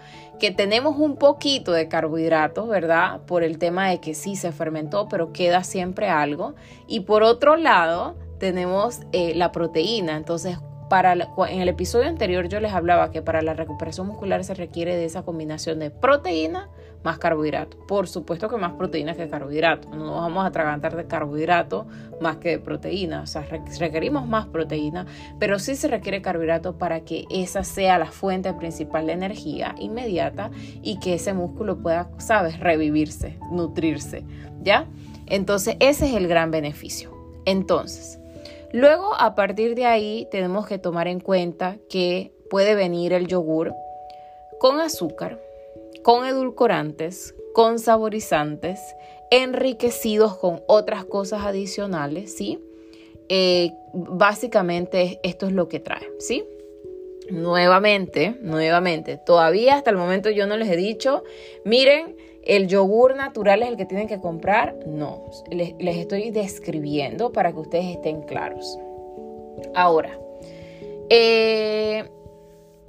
que 0.41 0.49
tenemos 0.49 0.97
un 0.97 1.17
poquito 1.17 1.71
de 1.71 1.87
carbohidratos, 1.87 2.67
¿verdad? 2.67 3.21
Por 3.27 3.43
el 3.43 3.59
tema 3.59 3.89
de 3.89 4.01
que 4.01 4.15
sí 4.15 4.35
se 4.35 4.51
fermentó, 4.51 5.07
pero 5.07 5.31
queda 5.31 5.63
siempre 5.63 6.09
algo. 6.09 6.55
Y 6.87 7.01
por 7.01 7.21
otro 7.21 7.57
lado, 7.57 8.15
tenemos 8.39 9.01
eh, 9.11 9.35
la 9.35 9.51
proteína. 9.51 10.17
Entonces, 10.17 10.57
para 10.89 11.13
en 11.13 11.61
el 11.61 11.69
episodio 11.69 12.09
anterior 12.09 12.49
yo 12.49 12.59
les 12.59 12.73
hablaba 12.73 13.11
que 13.11 13.21
para 13.21 13.43
la 13.43 13.53
recuperación 13.53 14.07
muscular 14.07 14.43
se 14.43 14.55
requiere 14.55 14.95
de 14.95 15.05
esa 15.05 15.21
combinación 15.21 15.77
de 15.77 15.91
proteína 15.91 16.69
más 17.03 17.17
carbohidrato. 17.17 17.77
Por 17.87 18.07
supuesto 18.07 18.49
que 18.49 18.57
más 18.57 18.73
proteína 18.73 19.15
que 19.15 19.27
carbohidrato. 19.27 19.89
No 19.89 20.05
nos 20.05 20.15
vamos 20.21 20.43
a 20.43 20.47
atragantar 20.47 20.95
de 20.95 21.05
carbohidrato 21.05 21.87
más 22.19 22.37
que 22.37 22.49
de 22.49 22.59
proteína. 22.59 23.21
O 23.21 23.27
sea, 23.27 23.45
requerimos 23.79 24.27
más 24.27 24.47
proteína, 24.47 25.05
pero 25.39 25.59
sí 25.59 25.75
se 25.75 25.87
requiere 25.87 26.21
carbohidrato 26.21 26.77
para 26.77 27.01
que 27.01 27.25
esa 27.29 27.63
sea 27.63 27.97
la 27.97 28.11
fuente 28.11 28.53
principal 28.53 29.07
de 29.07 29.13
energía 29.13 29.75
inmediata 29.79 30.51
y 30.81 30.99
que 30.99 31.15
ese 31.15 31.33
músculo 31.33 31.77
pueda, 31.77 32.09
sabes, 32.17 32.59
revivirse, 32.59 33.37
nutrirse. 33.51 34.23
¿Ya? 34.61 34.85
Entonces, 35.25 35.77
ese 35.79 36.07
es 36.07 36.15
el 36.15 36.27
gran 36.27 36.51
beneficio. 36.51 37.11
Entonces, 37.45 38.19
luego 38.71 39.15
a 39.19 39.33
partir 39.33 39.75
de 39.75 39.85
ahí 39.85 40.27
tenemos 40.29 40.67
que 40.67 40.77
tomar 40.77 41.07
en 41.07 41.19
cuenta 41.19 41.77
que 41.89 42.33
puede 42.49 42.75
venir 42.75 43.13
el 43.13 43.27
yogur 43.27 43.73
con 44.59 44.79
azúcar 44.79 45.39
con 46.03 46.25
edulcorantes, 46.25 47.35
con 47.53 47.79
saborizantes, 47.79 48.79
enriquecidos 49.29 50.37
con 50.37 50.61
otras 50.67 51.05
cosas 51.05 51.43
adicionales, 51.45 52.35
¿sí? 52.35 52.59
Eh, 53.29 53.71
básicamente 53.93 55.19
esto 55.23 55.47
es 55.47 55.53
lo 55.53 55.67
que 55.67 55.79
trae, 55.79 56.09
¿sí? 56.19 56.43
Nuevamente, 57.29 58.35
nuevamente, 58.41 59.17
todavía 59.17 59.75
hasta 59.75 59.89
el 59.89 59.97
momento 59.97 60.29
yo 60.29 60.47
no 60.47 60.57
les 60.57 60.69
he 60.69 60.75
dicho, 60.75 61.23
miren, 61.63 62.17
el 62.43 62.67
yogur 62.67 63.15
natural 63.15 63.61
es 63.63 63.69
el 63.69 63.77
que 63.77 63.85
tienen 63.85 64.07
que 64.07 64.19
comprar. 64.19 64.75
No, 64.85 65.25
les, 65.49 65.73
estoy 65.79 66.31
describiendo 66.31 67.31
para 67.31 67.51
que 67.53 67.59
ustedes 67.59 67.85
estén 67.85 68.23
claros. 68.23 68.77
Ahora, 69.75 70.19
eh, 71.09 72.05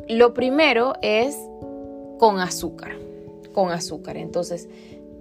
lo 0.08 0.32
primero 0.32 0.94
es 1.02 1.36
con 2.22 2.38
azúcar, 2.38 2.92
con 3.52 3.72
azúcar. 3.72 4.16
Entonces, 4.16 4.68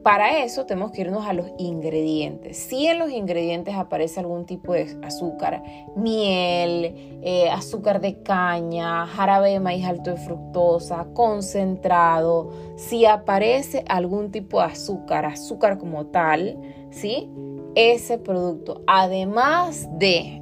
para 0.04 0.44
eso 0.44 0.68
tenemos 0.68 0.92
que 0.92 1.02
irnos 1.02 1.26
a 1.26 1.34
los 1.34 1.48
ingredientes. 1.58 2.58
Si 2.58 2.86
en 2.86 3.00
los 3.00 3.10
ingredientes 3.10 3.74
aparece 3.74 4.20
algún 4.20 4.46
tipo 4.46 4.74
de 4.74 5.00
azúcar, 5.02 5.64
miel, 5.96 7.20
eh, 7.24 7.50
azúcar 7.50 8.02
de 8.02 8.22
caña, 8.22 9.08
jarabe 9.08 9.50
de 9.50 9.60
maíz 9.60 9.84
alto 9.84 10.12
de 10.12 10.18
fructosa, 10.18 11.08
concentrado, 11.16 12.52
si 12.76 13.08
aparece 13.08 13.84
algún 13.88 14.30
tipo 14.30 14.60
de 14.60 14.66
azúcar, 14.66 15.26
azúcar 15.26 15.80
como 15.80 16.06
tal, 16.06 16.56
¿sí? 16.92 17.32
Ese 17.74 18.20
producto, 18.20 18.84
además 18.86 19.90
de 19.98 20.42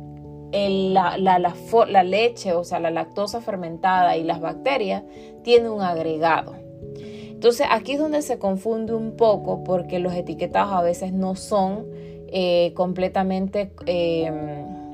la, 0.52 1.18
la, 1.18 2.04
leche, 2.04 2.54
o 2.54 2.64
sea, 2.64 2.80
la 2.80 2.90
lactosa 2.90 3.42
fermentada 3.42 4.18
y 4.18 4.24
las 4.24 4.42
bacterias, 4.42 5.04
tiene 5.44 5.70
un 5.70 5.82
agregado. 5.82 6.56
Entonces 7.40 7.68
aquí 7.70 7.94
es 7.94 8.00
donde 8.00 8.22
se 8.22 8.38
confunde 8.38 8.94
un 8.94 9.16
poco 9.16 9.64
porque 9.64 10.00
los 10.00 10.14
etiquetados 10.14 10.74
a 10.74 10.82
veces 10.82 11.14
no 11.14 11.36
son 11.36 11.86
eh, 12.28 12.74
completamente 12.76 13.72
em, 13.86 14.92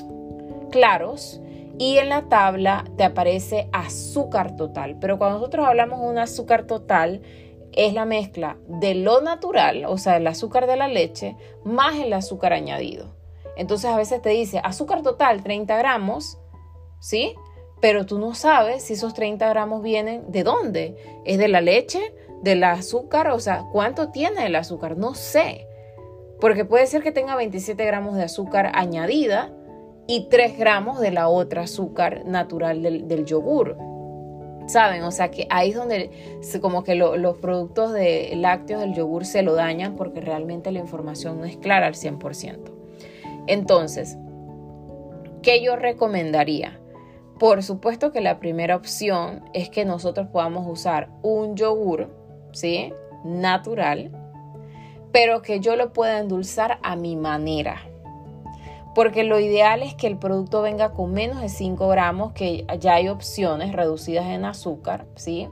claros 0.70 1.42
y 1.78 1.98
en 1.98 2.10
la 2.10 2.30
tabla 2.30 2.86
te 2.98 3.04
aparece 3.04 3.68
azúcar 3.74 4.56
total. 4.56 4.98
Pero 5.02 5.18
cuando 5.18 5.40
nosotros 5.40 5.66
hablamos 5.66 6.02
de 6.02 6.08
un 6.08 6.18
azúcar 6.20 6.68
total, 6.68 7.22
es 7.74 7.94
la 7.94 8.06
mezcla 8.06 8.58
de 8.68 8.96
lo 8.96 9.22
natural, 9.22 9.86
o 9.86 9.98
sea, 9.98 10.18
el 10.18 10.28
azúcar 10.28 10.66
de 10.68 10.78
la 10.78 10.88
leche, 10.88 11.36
más 11.64 11.96
el 11.96 12.14
azúcar 12.14 12.54
añadido. 12.54 13.16
Entonces 13.58 13.90
a 13.90 13.98
veces 13.98 14.22
te 14.22 14.30
dice 14.30 14.62
azúcar 14.64 15.02
total 15.02 15.44
30 15.44 15.78
gramos, 15.78 16.38
¿sí? 17.00 17.36
Pero 17.82 18.06
tú 18.06 18.20
no 18.20 18.34
sabes 18.34 18.84
si 18.84 18.94
esos 18.94 19.14
30 19.14 19.48
gramos 19.50 19.84
vienen 19.84 20.32
de 20.32 20.44
dónde. 20.44 20.96
¿Es 21.26 21.38
de 21.38 21.48
la 21.48 21.62
leche? 21.62 22.14
¿Del 22.42 22.64
azúcar? 22.64 23.30
O 23.30 23.40
sea, 23.40 23.66
¿cuánto 23.72 24.12
tiene 24.12 24.46
el 24.46 24.56
azúcar? 24.56 24.98
No 24.98 25.14
sé. 25.14 25.68
Porque 26.40 26.66
puede 26.66 26.88
ser 26.88 27.02
que 27.02 27.12
tenga 27.12 27.36
27 27.36 27.86
gramos 27.86 28.16
de 28.16 28.24
azúcar 28.24 28.72
añadida 28.74 29.54
y 30.08 30.28
3 30.30 30.58
gramos 30.58 31.00
de 31.00 31.12
la 31.12 31.28
otra 31.28 31.64
azúcar 31.64 32.26
natural 32.26 32.82
del, 32.82 33.26
yogur. 33.26 33.78
¿Saben? 34.68 35.04
O 35.04 35.12
sea 35.12 35.30
que 35.30 35.48
ahí 35.50 35.70
es 35.70 35.76
donde 35.76 36.10
como 36.62 36.84
que 36.84 36.96
los 36.96 37.38
productos 37.38 37.94
de 37.94 38.34
lácteos 38.36 38.82
del 38.82 38.94
yogur 38.94 39.26
se 39.26 39.44
lo 39.44 39.54
dañan 39.54 39.96
porque 39.96 40.22
realmente 40.22 40.72
la 40.72 40.80
información 40.80 41.40
no 41.40 41.46
es 41.46 41.58
clara 41.58 41.88
al 41.88 41.94
100%. 41.94 42.58
Entonces, 43.48 44.18
¿qué 45.44 45.64
yo 45.64 45.76
recomendaría? 45.76 46.80
Por 47.40 47.64
supuesto 47.64 48.12
que 48.12 48.22
la 48.22 48.40
primera 48.40 48.76
opción 48.76 49.44
es 49.54 49.70
que 49.70 49.84
nosotros 49.84 50.28
podamos 50.28 50.66
usar 50.68 51.10
un 51.22 51.56
yogur, 51.56 52.10
¿sí? 52.54 52.94
Natural, 53.26 54.12
pero 55.12 55.42
que 55.42 55.60
yo 55.60 55.76
lo 55.76 55.92
pueda 55.92 56.20
endulzar 56.20 56.80
a 56.82 56.96
mi 56.96 57.16
manera. 57.16 57.82
Porque 58.94 59.26
lo 59.26 59.42
ideal 59.42 59.84
es 59.84 59.94
que 59.94 60.08
el 60.08 60.18
producto 60.18 60.62
venga 60.62 60.94
con 60.94 61.12
menos 61.12 61.42
de 61.42 61.50
5 61.50 61.90
gramos, 61.90 62.32
que 62.32 62.66
ya 62.80 62.94
hay 62.94 63.10
opciones 63.10 63.74
reducidas 63.74 64.28
en 64.28 64.46
azúcar, 64.46 65.06
¿sí? 65.16 65.50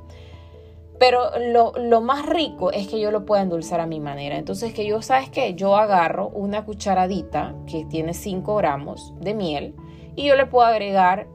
Pero 0.99 1.31
lo, 1.37 1.99
más 1.99 2.25
rico 2.25 2.71
es 2.71 2.87
que 2.87 3.01
yo 3.01 3.11
lo 3.11 3.25
pueda 3.25 3.41
endulzar 3.41 3.81
a 3.81 3.85
mi 3.85 3.99
manera. 3.99 4.37
Entonces, 4.37 4.73
que 4.73 4.85
yo, 4.85 5.01
¿sabes 5.01 5.29
que 5.29 5.53
Yo 5.55 5.75
agarro 5.75 6.29
una 6.29 6.63
cucharadita 6.63 7.53
que 7.67 7.83
tiene 7.83 8.13
5 8.13 8.55
gramos 8.55 9.13
de 9.19 9.33
miel 9.33 9.75
y 10.15 10.27
yo 10.27 10.35
le 10.35 10.45
puedo 10.45 10.65
agregar, 10.65 11.27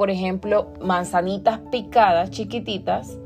por 0.00 0.08
ejemplo, 0.08 0.72
manzanitas 0.80 1.60
picadas 1.70 2.30
chiquititas 2.30 3.18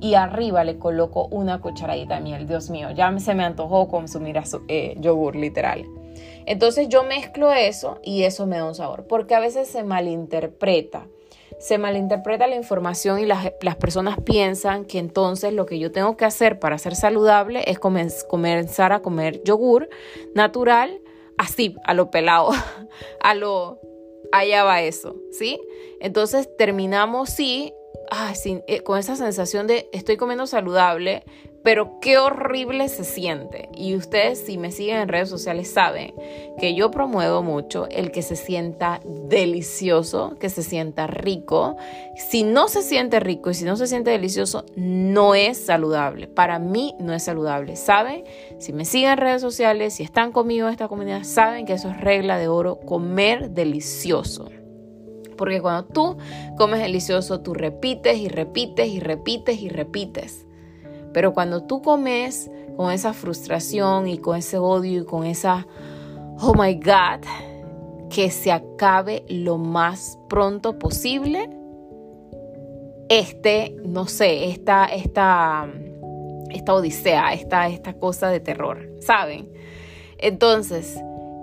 y 0.00 0.14
arriba 0.14 0.62
le 0.62 0.78
coloco 0.78 1.26
una 1.26 1.60
cucharadita 1.60 2.14
de 2.14 2.20
miel. 2.20 2.46
Dios 2.46 2.70
mío, 2.70 2.92
ya 2.92 3.12
se 3.18 3.34
me 3.34 3.42
antojó 3.42 3.88
consumir 3.88 4.40
eh, 4.68 4.94
yogur 5.00 5.34
literal. 5.34 5.84
Entonces 6.46 6.88
yo 6.88 7.02
mezclo 7.02 7.52
eso 7.52 7.98
y 8.04 8.22
eso 8.22 8.46
me 8.46 8.58
da 8.58 8.64
un 8.64 8.76
sabor, 8.76 9.08
porque 9.08 9.34
a 9.34 9.40
veces 9.40 9.66
se 9.66 9.82
malinterpreta 9.82 11.08
se 11.58 11.78
malinterpreta 11.78 12.46
la 12.46 12.54
información 12.54 13.18
y 13.18 13.26
las, 13.26 13.50
personas 13.80 14.16
piensan 14.20 14.84
que 14.84 15.00
entonces 15.00 15.52
lo 15.52 15.66
que 15.66 15.80
yo 15.80 15.90
tengo 15.90 16.16
que 16.16 16.26
hacer 16.26 16.60
para 16.60 16.78
ser 16.78 16.94
saludable 16.94 17.64
es 17.66 17.80
comenzar 17.80 18.92
a 18.92 19.02
comer 19.02 19.42
yogur 19.42 19.88
natural, 20.32 21.02
así, 21.36 21.74
a 21.84 21.92
lo 21.92 22.12
pelado, 22.12 22.52
a 23.20 23.34
lo, 23.34 23.80
allá 24.32 24.64
va 24.64 24.82
eso, 24.82 25.16
¿sí? 25.30 25.60
Entonces 26.00 26.48
terminamos, 26.56 27.30
sí, 27.30 27.74
eh, 28.66 28.80
con 28.80 28.98
esa 28.98 29.16
sensación 29.16 29.66
de 29.66 29.88
estoy 29.92 30.16
comiendo 30.16 30.46
saludable, 30.46 31.24
pero 31.62 32.00
qué 32.00 32.18
horrible 32.18 32.88
se 32.88 33.04
siente. 33.04 33.68
Y 33.74 33.94
ustedes 33.94 34.44
si 34.44 34.56
me 34.56 34.72
siguen 34.72 34.96
en 34.96 35.08
redes 35.08 35.28
sociales 35.28 35.70
saben 35.70 36.14
que 36.58 36.74
yo 36.74 36.90
promuevo 36.90 37.42
mucho 37.42 37.86
el 37.90 38.10
que 38.10 38.22
se 38.22 38.36
sienta 38.36 39.00
delicioso, 39.04 40.36
que 40.38 40.48
se 40.48 40.62
sienta 40.62 41.06
rico. 41.06 41.76
Si 42.16 42.44
no 42.44 42.68
se 42.68 42.82
siente 42.82 43.20
rico 43.20 43.50
y 43.50 43.54
si 43.54 43.64
no 43.64 43.76
se 43.76 43.86
siente 43.86 44.10
delicioso, 44.10 44.64
no 44.76 45.34
es 45.34 45.58
saludable. 45.58 46.28
Para 46.28 46.58
mí 46.58 46.94
no 46.98 47.12
es 47.12 47.24
saludable. 47.24 47.76
¿Saben? 47.76 48.24
Si 48.58 48.72
me 48.72 48.84
siguen 48.84 49.10
en 49.10 49.18
redes 49.18 49.42
sociales, 49.42 49.94
si 49.94 50.02
están 50.02 50.32
conmigo 50.32 50.66
en 50.66 50.72
esta 50.72 50.88
comunidad, 50.88 51.24
saben 51.24 51.66
que 51.66 51.74
eso 51.74 51.90
es 51.90 52.00
regla 52.00 52.38
de 52.38 52.48
oro, 52.48 52.80
comer 52.80 53.50
delicioso. 53.50 54.50
Porque 55.36 55.62
cuando 55.62 55.84
tú 55.84 56.18
comes 56.58 56.80
delicioso, 56.80 57.40
tú 57.40 57.54
repites 57.54 58.18
y 58.18 58.28
repites 58.28 58.88
y 58.88 59.00
repites 59.00 59.60
y 59.60 59.68
repites. 59.70 60.46
Pero 61.12 61.32
cuando 61.34 61.64
tú 61.64 61.82
comes 61.82 62.50
con 62.76 62.92
esa 62.92 63.12
frustración 63.12 64.06
y 64.06 64.18
con 64.18 64.36
ese 64.36 64.58
odio 64.58 65.02
y 65.02 65.04
con 65.04 65.26
esa, 65.26 65.66
oh 66.40 66.54
my 66.54 66.74
God, 66.74 67.26
que 68.10 68.30
se 68.30 68.52
acabe 68.52 69.24
lo 69.28 69.58
más 69.58 70.18
pronto 70.28 70.78
posible, 70.78 71.50
este, 73.08 73.76
no 73.84 74.06
sé, 74.06 74.50
esta, 74.50 74.86
esta, 74.86 75.68
esta 76.50 76.74
odisea, 76.74 77.32
esta, 77.34 77.68
esta 77.68 77.94
cosa 77.94 78.28
de 78.28 78.40
terror, 78.40 78.88
¿saben? 79.00 79.50
Entonces, 80.18 81.00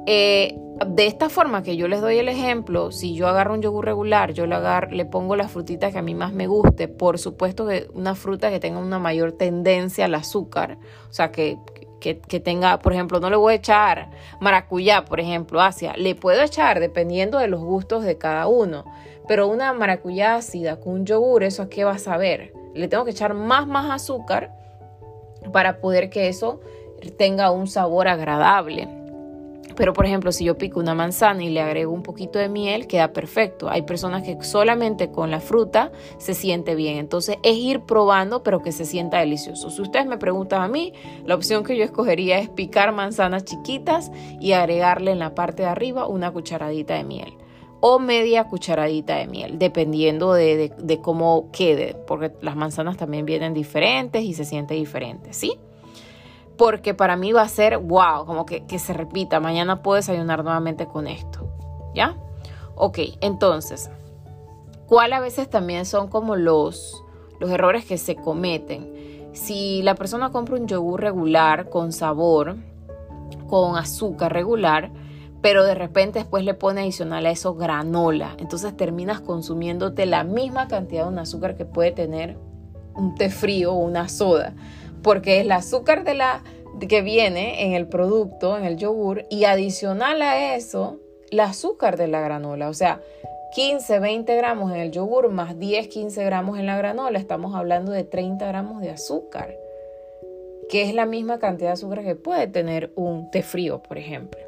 eh, 0.10 0.58
de 0.86 1.06
esta 1.06 1.28
forma 1.28 1.64
que 1.64 1.76
yo 1.76 1.90
les 1.90 2.00
doy 2.00 2.18
el 2.18 2.30
ejemplo, 2.30 2.94
si 2.94 3.14
yo 3.14 3.28
agarro 3.28 3.54
un 3.54 3.62
yogur 3.62 3.84
regular, 3.84 4.32
yo 4.32 4.46
le, 4.48 4.56
agarro, 4.56 4.90
le 4.92 5.04
pongo 5.04 5.36
la 5.36 5.50
frutita 5.50 5.92
que 5.92 5.98
a 5.98 6.02
mí 6.02 6.16
más 6.16 6.32
me 6.32 6.48
guste, 6.48 6.88
por 6.88 7.20
supuesto 7.20 7.68
que 7.68 7.90
una 7.94 8.16
fruta 8.16 8.50
que 8.50 8.62
tenga 8.62 8.80
una 8.80 9.00
mayor 9.00 9.34
tendencia 9.34 10.06
al 10.06 10.16
azúcar, 10.16 10.78
o 11.10 11.14
sea, 11.14 11.34
que, 11.34 11.58
que, 12.00 12.40
tenga, 12.40 12.80
por 12.80 12.94
ejemplo, 12.94 13.20
no 13.20 13.30
le 13.30 13.36
voy 13.36 13.52
a 13.52 13.56
echar 13.58 14.10
maracuyá, 14.40 15.04
por 15.04 15.20
ejemplo, 15.20 15.60
hacia, 15.60 15.98
le 15.98 16.16
puedo 16.16 16.42
echar 16.42 16.80
dependiendo 16.80 17.38
de 17.38 17.50
los 17.50 17.60
gustos 17.60 18.06
de 18.06 18.18
cada 18.18 18.48
uno, 18.48 18.86
pero 19.28 19.50
una 19.50 19.74
maracuyá 19.74 20.36
ácida 20.36 20.80
con 20.80 20.94
un 20.94 21.06
yogur, 21.06 21.44
¿eso 21.44 21.64
a 21.64 21.70
qué 21.70 21.84
va 21.84 21.92
a 21.92 22.00
saber? 22.00 22.54
Le 22.74 22.88
tengo 22.88 23.04
que 23.04 23.12
echar 23.12 23.34
más, 23.34 23.68
más 23.68 23.92
azúcar 23.92 24.54
para 25.52 25.82
poder 25.82 26.10
que 26.10 26.30
eso 26.30 26.62
tenga 27.18 27.52
un 27.52 27.68
sabor 27.68 28.08
agradable. 28.08 28.88
Pero 29.78 29.94
por 29.94 30.08
ejemplo, 30.08 30.32
si 30.32 30.44
yo 30.44 30.58
pico 30.58 30.80
una 30.80 30.96
manzana 30.96 31.44
y 31.44 31.50
le 31.50 31.62
agrego 31.62 31.94
un 31.94 32.02
poquito 32.02 32.40
de 32.40 32.50
miel, 32.50 32.88
queda 32.88 33.14
perfecto. 33.14 33.70
Hay 33.70 33.84
personas 33.84 34.24
que 34.24 34.44
solamente 34.44 35.12
con 35.12 35.30
la 35.30 35.40
fruta 35.40 35.92
se 36.18 36.34
siente 36.34 36.74
bien. 36.74 36.98
Entonces 36.98 37.38
es 37.44 37.56
ir 37.56 37.82
probando, 37.82 38.42
pero 38.42 38.64
que 38.64 38.72
se 38.72 38.86
sienta 38.86 39.20
delicioso. 39.20 39.70
Si 39.70 39.80
ustedes 39.82 40.08
me 40.08 40.18
preguntan 40.18 40.64
a 40.64 40.68
mí, 40.68 40.94
la 41.26 41.36
opción 41.36 41.64
que 41.64 41.78
yo 41.78 41.84
escogería 41.84 42.40
es 42.40 42.50
picar 42.50 42.92
manzanas 42.92 43.46
chiquitas 43.46 44.12
y 44.42 44.54
agregarle 44.54 45.12
en 45.12 45.20
la 45.20 45.36
parte 45.36 45.62
de 45.62 45.70
arriba 45.70 46.08
una 46.08 46.32
cucharadita 46.32 46.96
de 46.96 47.04
miel 47.04 47.34
o 47.80 48.00
media 48.00 48.46
cucharadita 48.46 49.18
de 49.18 49.28
miel, 49.28 49.60
dependiendo 49.60 50.34
de, 50.34 50.74
de, 50.76 51.02
cómo 51.02 51.52
quede, 51.52 51.96
porque 52.08 52.32
las 52.42 52.56
manzanas 52.56 52.98
también 52.98 53.26
vienen 53.26 53.54
diferentes 53.54 54.24
y 54.24 54.34
se 54.34 54.46
siente 54.46 54.74
diferente, 54.74 55.32
¿sí? 55.34 55.60
Porque 56.58 56.94
para 56.94 57.16
mí 57.16 57.32
va 57.32 57.44
a 57.44 57.50
ser 57.50 57.78
wow, 57.78 58.26
como 58.26 58.46
que, 58.46 58.64
se 58.80 58.94
repita, 58.94 59.40
mañana 59.40 59.82
puedo 59.82 59.96
desayunar 59.96 60.44
nuevamente 60.44 60.88
con 60.88 61.08
esto, 61.08 61.48
¿ya? 61.94 62.18
Ok, 62.76 63.00
entonces, 63.22 63.90
¿cuál 64.88 65.14
a 65.14 65.20
veces 65.20 65.50
también 65.50 65.86
son 65.86 66.08
como 66.08 66.36
los, 66.36 67.04
los 67.40 67.50
errores 67.52 67.86
que 67.86 67.98
se 67.98 68.16
cometen? 68.16 69.30
Si 69.34 69.82
la 69.84 69.96
persona 69.96 70.32
compra 70.32 70.56
un 70.56 70.68
yogur 70.68 71.02
regular 71.02 71.70
con 71.70 71.92
sabor, 71.92 72.58
con 73.48 73.78
azúcar 73.78 74.34
regular, 74.34 74.92
pero 75.42 75.64
de 75.64 75.76
repente 75.76 76.20
después 76.20 76.44
le 76.44 76.56
pone 76.56 76.82
adicional 76.82 77.26
a 77.28 77.30
eso 77.30 77.54
granola, 77.54 78.36
entonces 78.40 78.76
terminas 78.76 79.22
consumiéndote 79.22 80.08
la 80.08 80.24
misma 80.24 80.68
cantidad 80.68 81.04
de 81.04 81.10
un 81.10 81.20
azúcar 81.20 81.56
que 81.56 81.66
puede 81.66 81.92
tener 81.92 82.38
un 82.96 83.14
té 83.14 83.30
frío 83.30 83.74
o 83.74 83.78
una 83.78 84.10
soda 84.10 84.56
porque 85.04 85.42
el 85.42 85.52
azúcar 85.52 86.04
de 86.04 86.14
la, 86.14 86.44
que 86.88 87.02
viene 87.02 87.66
en 87.66 87.74
el 87.74 87.88
producto, 87.88 88.58
en 88.58 88.66
el 88.66 88.78
yogur, 88.78 89.26
y 89.30 89.46
adicional 89.46 90.22
a 90.22 90.56
eso, 90.56 91.00
el 91.32 91.40
azúcar 91.40 91.98
de 91.98 92.08
la 92.08 92.22
granola. 92.22 92.70
O 92.70 92.74
sea, 92.74 93.02
15, 93.54 94.00
20 94.00 94.36
gramos 94.36 94.72
en 94.72 94.78
el 94.78 94.92
yogur 94.92 95.30
más 95.30 95.58
10, 95.58 95.88
15 95.88 96.24
gramos 96.24 96.60
en 96.60 96.66
la 96.66 96.78
granola, 96.78 97.18
estamos 97.18 97.56
hablando 97.56 97.92
de 97.92 98.04
30 98.04 98.46
gramos 98.46 98.82
de 98.82 98.90
azúcar, 98.90 99.56
que 100.70 100.84
es 100.84 100.94
la 100.94 101.06
misma 101.06 101.40
cantidad 101.40 101.70
de 101.70 101.74
azúcar 101.74 102.04
que 102.04 102.16
puede 102.16 102.48
tener 102.48 102.92
un 102.96 103.32
té 103.32 103.42
frío, 103.42 103.82
por 103.82 103.98
ejemplo. 103.98 104.40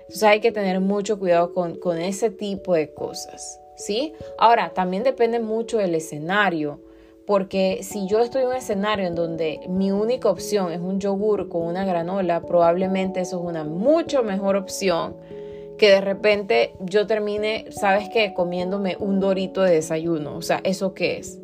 Entonces 0.00 0.24
hay 0.24 0.40
que 0.40 0.52
tener 0.52 0.80
mucho 0.80 1.18
cuidado 1.18 1.54
con, 1.54 1.76
con 1.78 1.98
ese 1.98 2.30
tipo 2.30 2.74
de 2.74 2.92
cosas, 2.92 3.60
¿sí? 3.76 4.12
Ahora, 4.38 4.74
también 4.74 5.04
depende 5.04 5.38
mucho 5.40 5.78
del 5.78 5.94
escenario 5.94 6.80
porque 7.26 7.80
si 7.82 8.06
yo 8.06 8.20
estoy 8.20 8.42
en 8.42 8.48
un 8.48 8.54
escenario 8.56 9.06
en 9.06 9.14
donde 9.14 9.60
mi 9.68 9.90
única 9.92 10.28
opción 10.28 10.72
es 10.72 10.80
un 10.80 11.00
yogur 11.00 11.48
con 11.48 11.62
una 11.62 11.84
granola, 11.84 12.42
probablemente 12.42 13.20
eso 13.20 13.40
es 13.40 13.44
una 13.44 13.64
mucho 13.64 14.22
mejor 14.22 14.56
opción 14.56 15.16
que 15.78 15.88
de 15.88 16.00
repente 16.00 16.74
yo 16.80 17.06
termine, 17.06 17.66
¿sabes 17.70 18.08
qué? 18.08 18.34
Comiéndome 18.34 18.96
un 19.00 19.18
dorito 19.18 19.62
de 19.62 19.74
desayuno. 19.74 20.36
O 20.36 20.42
sea, 20.42 20.60
¿eso 20.64 20.94
qué 20.94 21.18
es? 21.18 21.41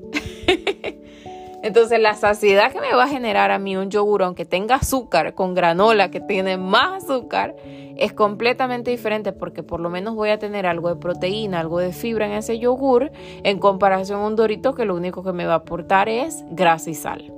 Entonces 1.62 1.98
la 1.98 2.14
saciedad 2.14 2.72
que 2.72 2.80
me 2.80 2.94
va 2.94 3.04
a 3.04 3.08
generar 3.08 3.50
a 3.50 3.58
mí 3.58 3.76
un 3.76 3.90
yogur, 3.90 4.22
aunque 4.22 4.44
tenga 4.44 4.76
azúcar 4.76 5.34
con 5.34 5.54
granola, 5.54 6.10
que 6.10 6.20
tiene 6.20 6.56
más 6.56 7.04
azúcar, 7.04 7.56
es 7.96 8.12
completamente 8.12 8.92
diferente 8.92 9.32
porque 9.32 9.64
por 9.64 9.80
lo 9.80 9.90
menos 9.90 10.14
voy 10.14 10.28
a 10.30 10.38
tener 10.38 10.66
algo 10.66 10.88
de 10.88 10.96
proteína, 10.96 11.58
algo 11.58 11.80
de 11.80 11.92
fibra 11.92 12.26
en 12.26 12.32
ese 12.32 12.60
yogur, 12.60 13.10
en 13.42 13.58
comparación 13.58 14.20
a 14.20 14.26
un 14.26 14.36
dorito 14.36 14.74
que 14.74 14.84
lo 14.84 14.94
único 14.94 15.24
que 15.24 15.32
me 15.32 15.46
va 15.46 15.54
a 15.54 15.56
aportar 15.58 16.08
es 16.08 16.44
grasa 16.50 16.90
y 16.90 16.94
sal. 16.94 17.32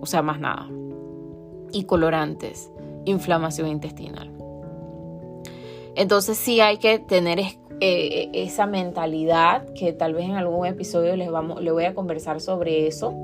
O 0.00 0.06
sea, 0.06 0.22
más 0.22 0.40
nada. 0.40 0.68
Y 1.70 1.84
colorantes, 1.84 2.70
inflamación 3.04 3.68
intestinal. 3.68 4.32
Entonces 5.96 6.38
sí 6.38 6.60
hay 6.60 6.78
que 6.78 6.98
tener 6.98 7.40
eh, 7.80 8.30
esa 8.32 8.66
mentalidad 8.66 9.66
que 9.74 9.92
tal 9.92 10.14
vez 10.14 10.24
en 10.24 10.36
algún 10.36 10.66
episodio 10.66 11.14
les, 11.14 11.30
vamos, 11.30 11.60
les 11.62 11.74
voy 11.74 11.84
a 11.84 11.94
conversar 11.94 12.40
sobre 12.40 12.86
eso 12.86 13.14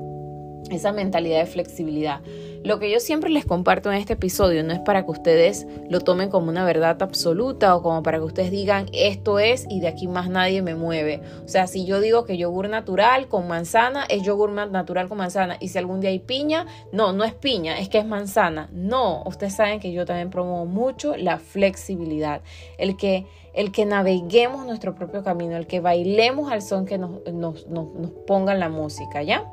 esa 0.71 0.91
mentalidad 0.91 1.39
de 1.39 1.45
flexibilidad. 1.45 2.21
Lo 2.63 2.79
que 2.79 2.89
yo 2.89 3.01
siempre 3.01 3.29
les 3.29 3.45
comparto 3.45 3.91
en 3.91 3.97
este 3.97 4.13
episodio 4.13 4.63
no 4.63 4.71
es 4.71 4.79
para 4.79 5.03
que 5.03 5.11
ustedes 5.11 5.67
lo 5.89 5.99
tomen 5.99 6.29
como 6.29 6.47
una 6.47 6.63
verdad 6.63 7.01
absoluta 7.01 7.75
o 7.75 7.83
como 7.83 8.03
para 8.03 8.19
que 8.19 8.23
ustedes 8.23 8.51
digan 8.51 8.85
esto 8.93 9.39
es 9.39 9.65
y 9.69 9.81
de 9.81 9.89
aquí 9.89 10.07
más 10.07 10.29
nadie 10.29 10.61
me 10.61 10.73
mueve. 10.73 11.21
O 11.43 11.49
sea, 11.49 11.67
si 11.67 11.85
yo 11.85 11.99
digo 11.99 12.23
que 12.23 12.37
yogur 12.37 12.69
natural 12.69 13.27
con 13.27 13.47
manzana 13.49 14.05
es 14.05 14.23
yogur 14.23 14.51
natural 14.51 15.09
con 15.09 15.17
manzana 15.17 15.57
y 15.59 15.67
si 15.67 15.77
algún 15.77 15.99
día 15.99 16.11
hay 16.11 16.19
piña, 16.19 16.65
no, 16.93 17.11
no 17.11 17.25
es 17.25 17.33
piña, 17.33 17.79
es 17.79 17.89
que 17.89 17.97
es 17.97 18.05
manzana. 18.05 18.69
No, 18.71 19.23
ustedes 19.25 19.55
saben 19.55 19.81
que 19.81 19.91
yo 19.91 20.05
también 20.05 20.29
promuevo 20.29 20.65
mucho 20.65 21.17
la 21.17 21.39
flexibilidad, 21.39 22.41
el 22.77 22.95
que 22.95 23.25
el 23.53 23.71
que 23.71 23.85
naveguemos 23.85 24.65
nuestro 24.65 24.95
propio 24.95 25.23
camino, 25.23 25.55
el 25.55 25.67
que 25.67 25.79
bailemos 25.79 26.51
al 26.51 26.63
son 26.63 26.85
que 26.85 26.97
nos, 26.97 27.23
nos, 27.31 27.67
nos, 27.67 27.93
nos 27.93 28.11
pongan 28.25 28.59
la 28.59 28.69
música, 28.69 29.21
¿ya? 29.21 29.47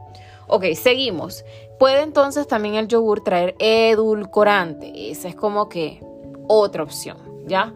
Ok, 0.52 0.64
seguimos. 0.74 1.44
Puede 1.78 2.02
entonces 2.02 2.48
también 2.48 2.74
el 2.74 2.88
yogur 2.88 3.22
traer 3.22 3.54
edulcorante. 3.60 5.12
Esa 5.12 5.28
es 5.28 5.36
como 5.36 5.68
que 5.68 6.04
otra 6.48 6.82
opción, 6.82 7.18
¿ya? 7.46 7.72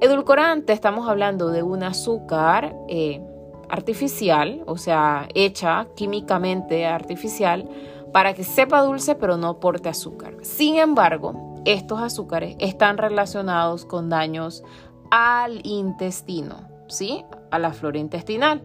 Edulcorante, 0.00 0.72
estamos 0.72 1.08
hablando 1.08 1.50
de 1.50 1.62
un 1.62 1.84
azúcar 1.84 2.74
eh, 2.88 3.22
artificial, 3.68 4.64
o 4.66 4.76
sea, 4.76 5.28
hecha 5.34 5.86
químicamente 5.94 6.84
artificial, 6.84 7.68
para 8.12 8.34
que 8.34 8.42
sepa 8.42 8.82
dulce 8.82 9.14
pero 9.14 9.36
no 9.36 9.60
porte 9.60 9.88
azúcar. 9.88 10.34
Sin 10.42 10.78
embargo, 10.78 11.62
estos 11.64 12.00
azúcares 12.00 12.56
están 12.58 12.98
relacionados 12.98 13.84
con 13.84 14.08
daños 14.08 14.64
al 15.12 15.64
intestino, 15.64 16.56
¿sí? 16.88 17.24
A 17.52 17.60
la 17.60 17.72
flora 17.72 17.98
intestinal. 17.98 18.62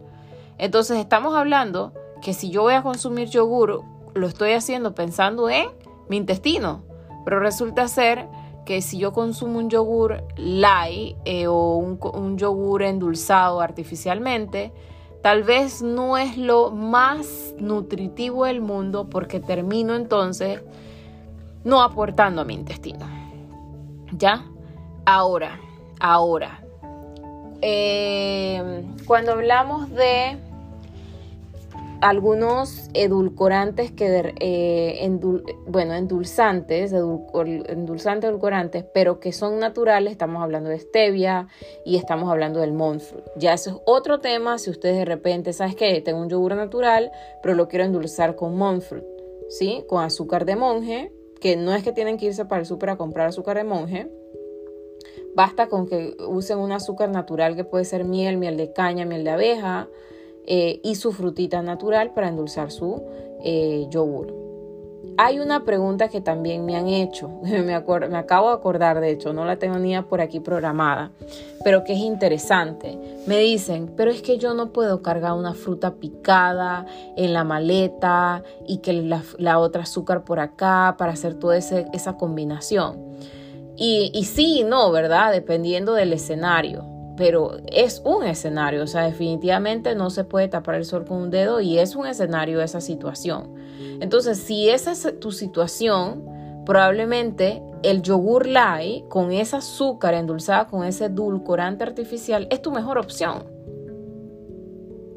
Entonces 0.58 0.98
estamos 0.98 1.36
hablando 1.36 1.92
que 2.22 2.32
si 2.32 2.50
yo 2.50 2.62
voy 2.62 2.74
a 2.74 2.82
consumir 2.82 3.28
yogur, 3.28 3.82
lo 4.14 4.26
estoy 4.26 4.52
haciendo 4.52 4.94
pensando 4.94 5.50
en 5.50 5.66
mi 6.08 6.16
intestino. 6.16 6.82
Pero 7.24 7.40
resulta 7.40 7.88
ser 7.88 8.28
que 8.64 8.80
si 8.80 8.98
yo 8.98 9.12
consumo 9.12 9.58
un 9.58 9.68
yogur 9.68 10.22
light 10.36 11.16
eh, 11.24 11.46
o 11.48 11.76
un, 11.76 12.38
yogur 12.38 12.82
endulzado 12.82 13.60
artificialmente, 13.60 14.72
tal 15.20 15.42
vez 15.42 15.82
no 15.82 16.16
es 16.16 16.38
lo 16.38 16.70
más 16.70 17.54
nutritivo 17.58 18.44
del 18.44 18.60
mundo 18.60 19.08
porque 19.10 19.40
termino 19.40 19.94
entonces 19.94 20.62
no 21.64 21.82
aportando 21.82 22.42
a 22.42 22.44
mi 22.44 22.54
intestino. 22.54 23.06
¿Ya? 24.12 24.44
Ahora, 25.04 25.58
ahora, 25.98 26.62
eh, 27.62 28.84
cuando 29.06 29.32
hablamos 29.32 29.90
de 29.90 30.38
algunos 32.02 32.90
edulcorantes 32.94 33.92
que, 33.92 34.34
eh, 34.40 35.18
bueno, 35.68 35.94
endulzantes, 35.94 36.92
edulcorantes, 36.92 38.84
pero 38.92 39.20
que 39.20 39.32
son 39.32 39.60
naturales, 39.60 40.10
estamos 40.10 40.42
hablando 40.42 40.68
de 40.68 40.80
stevia 40.80 41.46
y 41.84 41.96
estamos 41.96 42.28
hablando 42.28 42.58
del 42.58 42.72
monk 42.72 43.00
Ya 43.36 43.54
eso 43.54 43.70
es 43.70 43.76
otro 43.86 44.18
tema, 44.18 44.58
si 44.58 44.70
ustedes 44.70 44.96
de 44.96 45.04
repente, 45.04 45.52
¿sabes 45.52 45.76
qué? 45.76 46.00
Tengo 46.00 46.20
un 46.20 46.28
yogur 46.28 46.56
natural, 46.56 47.12
pero 47.40 47.54
lo 47.54 47.68
quiero 47.68 47.84
endulzar 47.84 48.34
con 48.34 48.56
monk 48.56 48.82
¿sí? 49.48 49.84
Con 49.88 50.02
azúcar 50.02 50.44
de 50.44 50.56
monje, 50.56 51.12
que 51.40 51.56
no 51.56 51.72
es 51.72 51.84
que 51.84 51.92
tienen 51.92 52.16
que 52.16 52.26
irse 52.26 52.44
para 52.44 52.60
el 52.60 52.66
súper 52.66 52.90
a 52.90 52.96
comprar 52.96 53.28
azúcar 53.28 53.56
de 53.58 53.64
monje, 53.64 54.10
basta 55.36 55.68
con 55.68 55.86
que 55.86 56.16
usen 56.26 56.58
un 56.58 56.72
azúcar 56.72 57.10
natural 57.10 57.54
que 57.54 57.62
puede 57.62 57.84
ser 57.84 58.04
miel, 58.04 58.38
miel 58.38 58.56
de 58.56 58.72
caña, 58.72 59.04
miel 59.04 59.22
de 59.22 59.30
abeja, 59.30 59.88
eh, 60.46 60.80
y 60.82 60.96
su 60.96 61.12
frutita 61.12 61.62
natural 61.62 62.12
para 62.14 62.28
endulzar 62.28 62.70
su 62.70 63.02
eh, 63.44 63.86
yogur. 63.90 64.42
Hay 65.18 65.38
una 65.40 65.64
pregunta 65.64 66.08
que 66.08 66.20
también 66.20 66.64
me 66.64 66.74
han 66.74 66.88
hecho, 66.88 67.28
me, 67.42 67.62
me, 67.62 67.74
acabo 67.74 68.48
de 68.48 68.54
acordar 68.54 69.00
de 69.00 69.10
hecho, 69.10 69.32
no 69.32 69.44
la 69.44 69.56
tenía 69.56 70.02
por 70.02 70.20
aquí 70.20 70.40
programada, 70.40 71.12
pero 71.62 71.84
que 71.84 71.92
es 71.92 72.00
interesante. 72.00 72.98
Me 73.26 73.38
dicen, 73.38 73.92
pero 73.96 74.10
es 74.10 74.22
que 74.22 74.38
yo 74.38 74.54
no 74.54 74.72
puedo 74.72 75.02
cargar 75.02 75.34
una 75.34 75.54
fruta 75.54 75.94
picada 75.94 76.86
en 77.16 77.32
la 77.32 77.44
maleta 77.44 78.42
y 78.66 78.78
que 78.78 78.92
la, 79.38 79.58
otra 79.58 79.82
azúcar 79.82 80.24
por 80.24 80.40
acá 80.40 80.96
para 80.98 81.12
hacer 81.12 81.34
toda 81.34 81.56
esa 81.56 82.16
combinación. 82.16 82.98
Y, 83.76 84.10
y 84.12 84.24
sí 84.24 84.64
no, 84.64 84.90
¿verdad? 84.90 85.32
Dependiendo 85.32 85.94
del 85.94 86.12
escenario 86.12 86.91
pero 87.16 87.58
es 87.70 88.00
un 88.04 88.24
escenario, 88.24 88.82
o 88.82 88.86
sea, 88.86 89.02
definitivamente 89.02 89.94
no 89.94 90.10
se 90.10 90.24
puede 90.24 90.48
tapar 90.48 90.76
el 90.76 90.84
sol 90.84 91.04
con 91.04 91.18
un 91.18 91.30
dedo 91.30 91.60
y 91.60 91.78
es 91.78 91.94
un 91.94 92.06
escenario 92.06 92.60
esa 92.60 92.80
situación. 92.80 93.54
Entonces, 94.00 94.38
si 94.38 94.68
esa 94.70 94.92
es 94.92 95.20
tu 95.20 95.30
situación, 95.30 96.24
probablemente 96.64 97.62
el 97.82 98.02
yogur 98.02 98.46
light 98.46 99.06
con 99.08 99.32
ese 99.32 99.56
azúcar 99.56 100.14
endulzada 100.14 100.66
con 100.66 100.84
ese 100.84 101.06
edulcorante 101.06 101.84
artificial 101.84 102.46
es 102.50 102.62
tu 102.62 102.70
mejor 102.70 102.98
opción. 102.98 103.51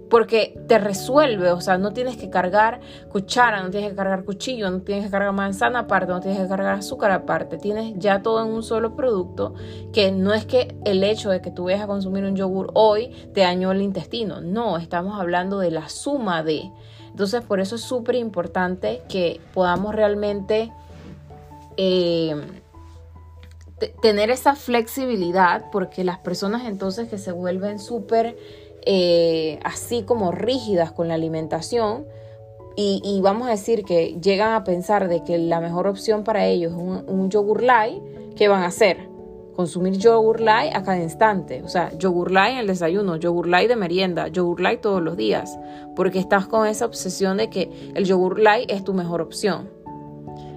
Porque 0.09 0.59
te 0.67 0.77
resuelve, 0.77 1.51
o 1.51 1.61
sea, 1.61 1.77
no 1.77 1.91
tienes 1.91 2.15
que 2.17 2.29
cargar 2.29 2.79
cuchara, 3.09 3.63
no 3.63 3.71
tienes 3.71 3.89
que 3.89 3.95
cargar 3.95 4.23
cuchillo, 4.23 4.69
no 4.69 4.81
tienes 4.81 5.05
que 5.05 5.11
cargar 5.11 5.33
manzana 5.33 5.79
aparte, 5.79 6.11
no 6.11 6.19
tienes 6.19 6.39
que 6.39 6.47
cargar 6.47 6.75
azúcar 6.75 7.11
aparte. 7.11 7.57
Tienes 7.57 7.93
ya 7.97 8.21
todo 8.21 8.43
en 8.45 8.51
un 8.51 8.61
solo 8.61 8.95
producto 8.95 9.55
que 9.93 10.11
no 10.11 10.33
es 10.33 10.45
que 10.45 10.75
el 10.85 11.03
hecho 11.03 11.31
de 11.31 11.41
que 11.41 11.51
tú 11.51 11.65
vayas 11.65 11.81
a 11.81 11.87
consumir 11.87 12.23
un 12.23 12.35
yogur 12.35 12.71
hoy 12.75 13.09
te 13.33 13.41
dañó 13.41 13.71
el 13.71 13.81
intestino. 13.81 14.41
No, 14.41 14.77
estamos 14.77 15.19
hablando 15.19 15.59
de 15.59 15.71
la 15.71 15.89
suma 15.89 16.43
de. 16.43 16.69
Entonces, 17.09 17.41
por 17.41 17.59
eso 17.59 17.75
es 17.75 17.81
súper 17.81 18.15
importante 18.15 19.01
que 19.07 19.39
podamos 19.53 19.95
realmente 19.95 20.71
eh, 21.77 22.35
tener 24.01 24.29
esa 24.29 24.55
flexibilidad, 24.55 25.69
porque 25.71 26.03
las 26.03 26.19
personas 26.19 26.65
entonces 26.65 27.09
que 27.09 27.17
se 27.17 27.31
vuelven 27.31 27.79
súper 27.79 28.37
eh, 28.85 29.59
así 29.63 30.03
como 30.03 30.31
rígidas 30.31 30.91
con 30.91 31.07
la 31.07 31.15
alimentación, 31.15 32.05
y, 32.77 33.21
vamos 33.21 33.47
a 33.47 33.51
decir 33.51 33.85
que 33.85 34.17
llegan 34.21 34.51
a 34.51 34.65
pensar 34.65 35.07
de 35.07 35.23
que 35.23 35.37
la 35.37 35.61
mejor 35.61 35.87
opción 35.87 36.25
para 36.25 36.45
ellos 36.45 36.73
es 36.73 36.77
un, 36.77 37.29
yogur 37.29 37.63
light, 37.63 38.03
¿qué 38.35 38.49
van 38.49 38.63
a 38.63 38.67
hacer? 38.67 39.15
consumir 39.55 39.93
yogur 39.97 40.41
light 40.41 40.75
a 40.75 40.83
cada 40.83 41.01
instante. 41.01 41.63
O 41.63 41.69
sea, 41.69 41.89
yogur 41.97 42.29
light 42.31 42.53
en 42.53 42.59
el 42.59 42.67
desayuno, 42.67 43.15
yogur 43.15 43.47
light 43.47 43.69
de 43.69 43.77
merienda, 43.77 44.27
yogur 44.27 44.59
light 44.59 44.81
todos 44.81 45.01
los 45.01 45.15
días. 45.15 45.57
Porque 45.95 46.19
estás 46.19 46.45
con 46.47 46.67
esa 46.67 46.85
obsesión 46.85 47.37
de 47.37 47.49
que 47.49 47.71
el 47.95 48.03
yogur 48.03 48.39
light 48.39 48.69
es 48.69 48.83
tu 48.83 48.93
mejor 48.93 49.21
opción. 49.21 49.69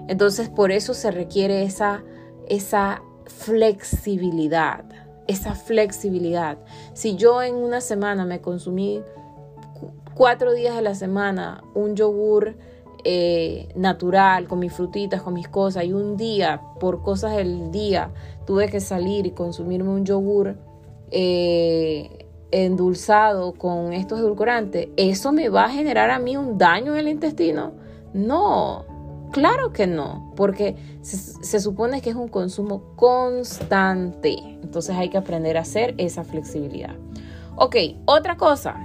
Entonces, 0.08 0.48
por 0.48 0.72
eso 0.72 0.94
se 0.94 1.10
requiere 1.10 1.62
esa, 1.62 2.02
esa 2.48 3.02
flexibilidad. 3.26 4.84
Esa 5.28 5.54
flexibilidad. 5.54 6.58
Si 6.94 7.14
yo 7.14 7.42
en 7.42 7.54
una 7.54 7.80
semana 7.80 8.24
me 8.24 8.40
consumí 8.40 9.02
cuatro 10.14 10.52
días 10.52 10.76
a 10.76 10.82
la 10.82 10.96
semana 10.96 11.62
un 11.74 11.94
yogur 11.94 12.56
eh, 13.04 13.68
natural, 13.76 14.48
con 14.48 14.58
mis 14.58 14.72
frutitas, 14.72 15.22
con 15.22 15.34
mis 15.34 15.46
cosas, 15.46 15.84
y 15.84 15.92
un 15.92 16.16
día, 16.16 16.60
por 16.80 17.02
cosas 17.02 17.36
del 17.36 17.70
día, 17.70 18.10
tuve 18.44 18.68
que 18.68 18.80
salir 18.80 19.26
y 19.26 19.30
consumirme 19.30 19.90
un 19.90 20.04
yogur 20.04 20.56
eh, 21.12 22.26
endulzado 22.50 23.52
con 23.52 23.92
estos 23.92 24.18
edulcorantes, 24.18 24.88
¿eso 24.96 25.32
me 25.32 25.48
va 25.48 25.66
a 25.66 25.70
generar 25.70 26.10
a 26.10 26.18
mí 26.18 26.36
un 26.36 26.58
daño 26.58 26.94
en 26.94 26.98
el 26.98 27.08
intestino? 27.08 27.72
No, 28.12 28.84
claro 29.30 29.72
que 29.72 29.86
no, 29.86 30.32
porque 30.36 30.76
se, 31.02 31.60
supone 31.60 32.00
que 32.02 32.10
es 32.10 32.16
un 32.16 32.28
consumo 32.28 32.94
constante. 32.96 34.36
Entonces 34.62 34.96
hay 34.96 35.10
que 35.10 35.18
aprender 35.18 35.56
a 35.56 35.60
hacer 35.60 35.94
esa 35.98 36.24
flexibilidad. 36.24 36.94
Ok, 37.56 37.76
otra 38.04 38.36
cosa, 38.36 38.76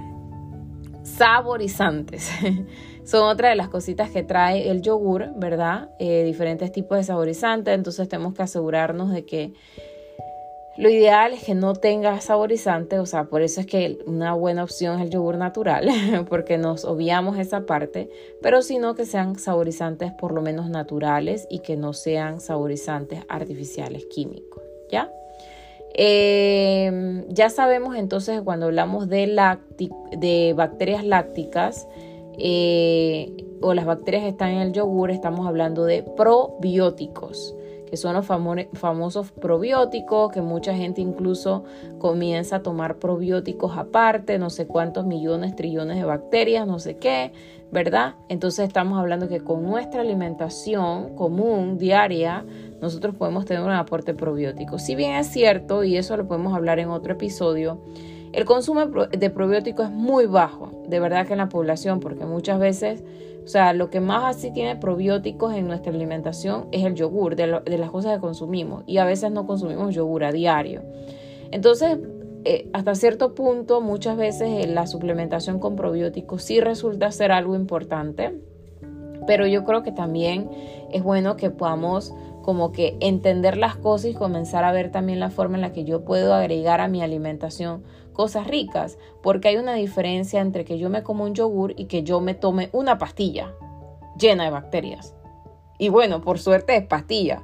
saborizantes. 1.02 2.30
Son 3.04 3.22
otra 3.28 3.50
de 3.50 3.56
las 3.56 3.68
cositas 3.68 4.10
que 4.10 4.22
trae 4.22 4.70
el 4.70 4.80
yogur, 4.80 5.34
¿verdad? 5.36 5.90
Eh, 5.98 6.24
diferentes 6.24 6.72
tipos 6.72 6.96
de 6.96 7.04
saborizantes, 7.04 7.74
entonces 7.74 8.08
tenemos 8.08 8.32
que 8.32 8.42
asegurarnos 8.42 9.10
de 9.10 9.26
que 9.26 9.52
lo 10.76 10.90
ideal 10.90 11.32
es 11.32 11.44
que 11.44 11.54
no 11.54 11.74
tenga 11.74 12.20
saborizante, 12.20 12.98
o 12.98 13.06
sea, 13.06 13.24
por 13.24 13.42
eso 13.42 13.60
es 13.60 13.66
que 13.66 13.98
una 14.06 14.34
buena 14.34 14.64
opción 14.64 14.96
es 14.96 15.06
el 15.06 15.10
yogur 15.10 15.36
natural, 15.36 15.88
porque 16.28 16.58
nos 16.58 16.84
obviamos 16.84 17.38
esa 17.38 17.64
parte, 17.64 18.10
pero 18.42 18.62
sino 18.62 18.94
que 18.94 19.06
sean 19.06 19.38
saborizantes 19.38 20.12
por 20.12 20.32
lo 20.32 20.42
menos 20.42 20.68
naturales 20.68 21.46
y 21.48 21.60
que 21.60 21.76
no 21.76 21.92
sean 21.92 22.40
saborizantes 22.40 23.20
artificiales 23.28 24.06
químicos, 24.06 24.62
¿ya? 24.90 25.12
Em, 25.96 27.24
ya 27.28 27.50
sabemos 27.50 27.96
entonces 27.96 28.42
cuando 28.42 28.66
hablamos 28.66 29.08
de, 29.08 29.26
de 30.16 30.54
bacterias 30.56 31.04
lácticas, 31.04 31.86
eh, 32.36 33.32
o 33.60 33.74
las 33.74 33.86
bacterias 33.86 34.24
que 34.24 34.30
están 34.30 34.50
en 34.50 34.58
el 34.58 34.72
yogur, 34.72 35.12
estamos 35.12 35.46
hablando 35.46 35.84
de 35.84 36.02
probióticos, 36.02 37.54
que 37.88 37.96
son 37.96 38.14
los 38.14 38.26
famosos 38.26 39.30
probióticos, 39.32 40.32
que 40.32 40.40
mucha 40.40 40.74
gente 40.74 41.00
incluso 41.00 41.64
comienza 41.98 42.56
a 42.56 42.62
tomar 42.62 42.96
probióticos 42.96 43.76
aparte, 43.76 44.38
no 44.38 44.50
sé 44.50 44.66
cuántos 44.66 45.06
millones, 45.06 45.54
trillones 45.56 45.96
de 45.96 46.04
bacterias, 46.04 46.66
no 46.66 46.78
sé 46.78 46.96
qué, 46.96 47.32
¿verdad? 47.70 48.14
Entonces 48.28 48.66
estamos 48.66 48.98
hablando 48.98 49.28
que 49.28 49.40
con 49.40 49.62
nuestra 49.62 50.00
alimentación 50.00 51.14
común, 51.16 51.78
diaria, 51.78 52.44
nosotros 52.80 53.14
podemos 53.14 53.44
tener 53.44 53.62
un 53.62 53.70
aporte 53.70 54.14
probiótico. 54.14 54.78
Si 54.78 54.94
bien 54.94 55.14
es 55.16 55.28
cierto, 55.28 55.84
y 55.84 55.96
eso 55.96 56.16
lo 56.16 56.26
podemos 56.26 56.54
hablar 56.54 56.78
en 56.78 56.90
otro 56.90 57.14
episodio, 57.14 57.80
el 58.32 58.44
consumo 58.44 58.86
de 58.86 59.30
probióticos 59.30 59.86
es 59.86 59.92
muy 59.92 60.26
bajo, 60.26 60.82
de 60.88 60.98
verdad 60.98 61.26
que 61.26 61.34
en 61.34 61.38
la 61.38 61.48
población, 61.48 62.00
porque 62.00 62.24
muchas 62.24 62.58
veces, 62.58 63.04
o 63.44 63.46
sea, 63.46 63.74
lo 63.74 63.90
que 63.90 64.00
más 64.00 64.36
así 64.36 64.50
tiene 64.50 64.76
probióticos 64.76 65.54
en 65.54 65.66
nuestra 65.66 65.92
alimentación 65.92 66.66
es 66.72 66.84
el 66.84 66.94
yogur, 66.94 67.36
de, 67.36 67.46
las 67.46 67.90
cosas 67.90 68.14
que 68.14 68.20
consumimos, 68.20 68.84
y 68.86 68.96
a 68.96 69.04
veces 69.04 69.30
no 69.30 69.46
consumimos 69.46 69.94
yogur 69.94 70.24
a 70.24 70.32
diario. 70.32 70.82
Entonces, 71.50 71.98
eh, 72.44 72.68
hasta 72.72 72.94
cierto 72.94 73.34
punto, 73.34 73.82
muchas 73.82 74.16
veces 74.16 74.64
eh, 74.64 74.66
la 74.66 74.86
suplementación 74.86 75.58
con 75.58 75.76
probióticos 75.76 76.42
sí 76.42 76.60
resulta 76.60 77.10
ser 77.10 77.32
algo 77.32 77.54
importante, 77.54 78.40
pero 79.26 79.46
yo 79.46 79.64
creo 79.64 79.82
que 79.82 79.92
también 79.92 80.48
es 80.90 81.02
bueno 81.02 81.36
que 81.36 81.50
podamos 81.50 82.14
como 82.42 82.72
que 82.72 82.96
entender 83.00 83.56
las 83.56 83.76
cosas 83.76 84.10
y 84.10 84.14
comenzar 84.14 84.64
a 84.64 84.72
ver 84.72 84.90
también 84.90 85.20
la 85.20 85.30
forma 85.30 85.56
en 85.56 85.62
la 85.62 85.72
que 85.72 85.84
yo 85.84 86.04
puedo 86.04 86.34
agregar 86.34 86.80
a 86.80 86.88
mi 86.88 87.02
alimentación 87.02 87.82
cosas 88.14 88.46
ricas, 88.46 88.96
porque 89.22 89.48
hay 89.48 89.56
una 89.56 89.74
diferencia 89.74 90.40
entre 90.40 90.64
que 90.64 90.78
yo 90.78 90.88
me 90.88 91.02
como 91.02 91.24
un 91.24 91.34
yogur 91.34 91.74
y 91.76 91.84
que 91.84 92.02
yo 92.02 92.22
me 92.22 92.32
tome 92.32 92.70
una 92.72 92.96
pastilla 92.96 93.52
llena 94.18 94.44
de 94.44 94.50
bacterias. 94.50 95.14
Y 95.78 95.90
bueno, 95.90 96.22
por 96.22 96.38
suerte 96.38 96.76
es 96.76 96.86
pastilla, 96.86 97.42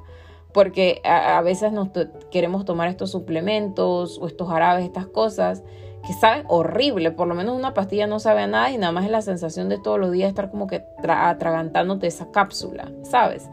porque 0.53 1.01
a, 1.03 1.39
veces 1.41 1.71
nos 1.71 1.89
queremos 2.31 2.65
tomar 2.65 2.87
estos 2.89 3.11
suplementos 3.11 4.17
o 4.19 4.27
estos 4.27 4.47
jarabes, 4.49 4.85
estas 4.85 5.05
cosas 5.05 5.63
que 6.05 6.13
saben 6.13 6.45
horrible, 6.47 7.11
por 7.11 7.27
lo 7.27 7.35
menos 7.35 7.55
una 7.55 7.73
pastilla 7.73 8.07
no 8.07 8.19
sabe 8.19 8.41
a 8.41 8.47
nada 8.47 8.71
y 8.71 8.77
nada 8.77 8.91
más 8.91 9.05
es 9.05 9.11
la 9.11 9.21
sensación 9.21 9.69
de 9.69 9.77
todos 9.77 9.99
los 9.99 10.11
días 10.11 10.29
estar 10.29 10.49
como 10.49 10.65
que 10.65 10.83
atragantándote 11.07 12.07
esa 12.07 12.31
cápsula, 12.31 12.91
¿sabes? 13.03 13.49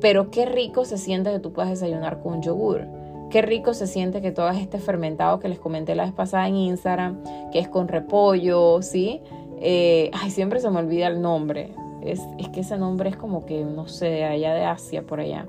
Pero 0.00 0.30
qué 0.30 0.46
rico 0.46 0.84
se 0.84 0.98
siente 0.98 1.30
que 1.30 1.38
tú 1.38 1.52
puedas 1.52 1.70
desayunar 1.70 2.20
con 2.20 2.42
yogur. 2.42 2.88
Qué 3.32 3.40
rico 3.40 3.72
se 3.72 3.86
siente 3.86 4.20
que 4.20 4.30
todo 4.30 4.50
este 4.50 4.78
fermentado 4.78 5.40
que 5.40 5.48
les 5.48 5.58
comenté 5.58 5.94
la 5.94 6.04
vez 6.04 6.12
pasada 6.12 6.46
en 6.48 6.54
Instagram, 6.54 7.22
que 7.50 7.60
es 7.60 7.68
con 7.68 7.88
repollo, 7.88 8.82
¿sí? 8.82 9.22
Eh, 9.58 10.10
ay, 10.12 10.30
siempre 10.30 10.60
se 10.60 10.68
me 10.68 10.80
olvida 10.80 11.06
el 11.06 11.22
nombre. 11.22 11.72
Es, 12.02 12.20
que 12.52 12.60
ese 12.60 12.76
nombre 12.76 13.08
es 13.08 13.16
como 13.16 13.46
que, 13.46 13.64
no 13.64 13.88
sé, 13.88 14.24
allá 14.24 14.52
de 14.52 14.66
Asia, 14.66 15.04
por 15.06 15.20
allá. 15.20 15.46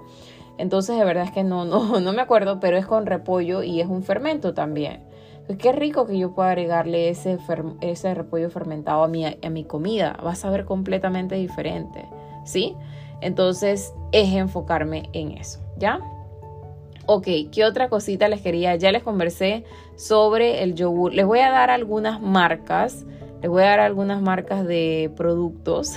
Entonces, 0.58 0.98
de 0.98 1.04
verdad 1.04 1.26
es 1.26 1.32
que 1.32 1.44
no, 1.44 1.66
no, 1.66 2.00
no 2.00 2.14
me 2.14 2.22
acuerdo, 2.22 2.62
pero 2.62 2.78
es 2.78 2.86
con 2.86 3.06
repollo 3.06 3.64
y 3.64 3.82
es 3.82 3.88
un 3.88 4.02
fermento 4.02 4.54
también. 4.54 5.02
qué 5.60 5.74
rico 5.74 6.06
que 6.06 6.18
yo 6.18 6.34
pueda 6.34 6.52
agregarle 6.52 7.10
ese, 7.10 7.38
ese 7.82 8.14
repollo 8.14 8.50
fermentado 8.50 9.04
a 9.04 9.10
mi, 9.10 9.26
a 9.26 9.50
mi 9.50 9.66
comida. 9.66 10.18
Va 10.26 10.32
a 10.32 10.36
saber 10.36 10.64
completamente 10.64 11.36
diferente, 11.36 12.06
¿sí? 12.46 12.78
Entonces, 13.20 13.94
es 14.14 14.34
enfocarme 14.34 15.10
en 15.12 15.34
eso, 15.34 15.60
¿ya? 15.76 16.00
Ok, 17.06 17.28
¿qué 17.52 17.66
otra 17.66 17.90
cosita 17.90 18.30
les 18.30 18.42
quería? 18.42 18.76
Ya 18.78 18.92
les 18.94 19.04
conversé 19.04 19.66
sobre 19.98 20.64
el 20.64 20.74
yogur. 20.74 21.14
Les 21.14 21.26
voy 21.26 21.40
a 21.40 21.50
dar 21.50 21.70
algunas 21.70 22.22
marcas, 22.22 23.06
les 23.42 23.52
voy 23.52 23.64
a 23.64 23.68
dar 23.68 23.82
algunas 23.82 24.22
marcas 24.22 24.66
de 24.66 25.12
productos, 25.18 25.96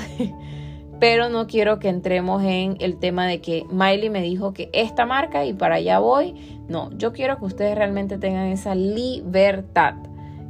pero 1.00 1.28
no 1.28 1.46
quiero 1.46 1.78
que 1.78 1.90
entremos 1.90 2.42
en 2.42 2.76
el 2.80 2.98
tema 2.98 3.28
de 3.28 3.40
que 3.40 3.64
Miley 3.70 4.10
me 4.10 4.20
dijo 4.20 4.52
que 4.52 4.68
esta 4.72 5.06
marca 5.06 5.44
y 5.44 5.52
para 5.52 5.76
allá 5.76 6.00
voy. 6.00 6.34
No, 6.68 6.90
yo 6.98 7.12
quiero 7.12 7.38
que 7.38 7.44
ustedes 7.44 7.76
realmente 7.76 8.18
tengan 8.18 8.48
esa 8.48 8.74
libertad, 8.74 9.94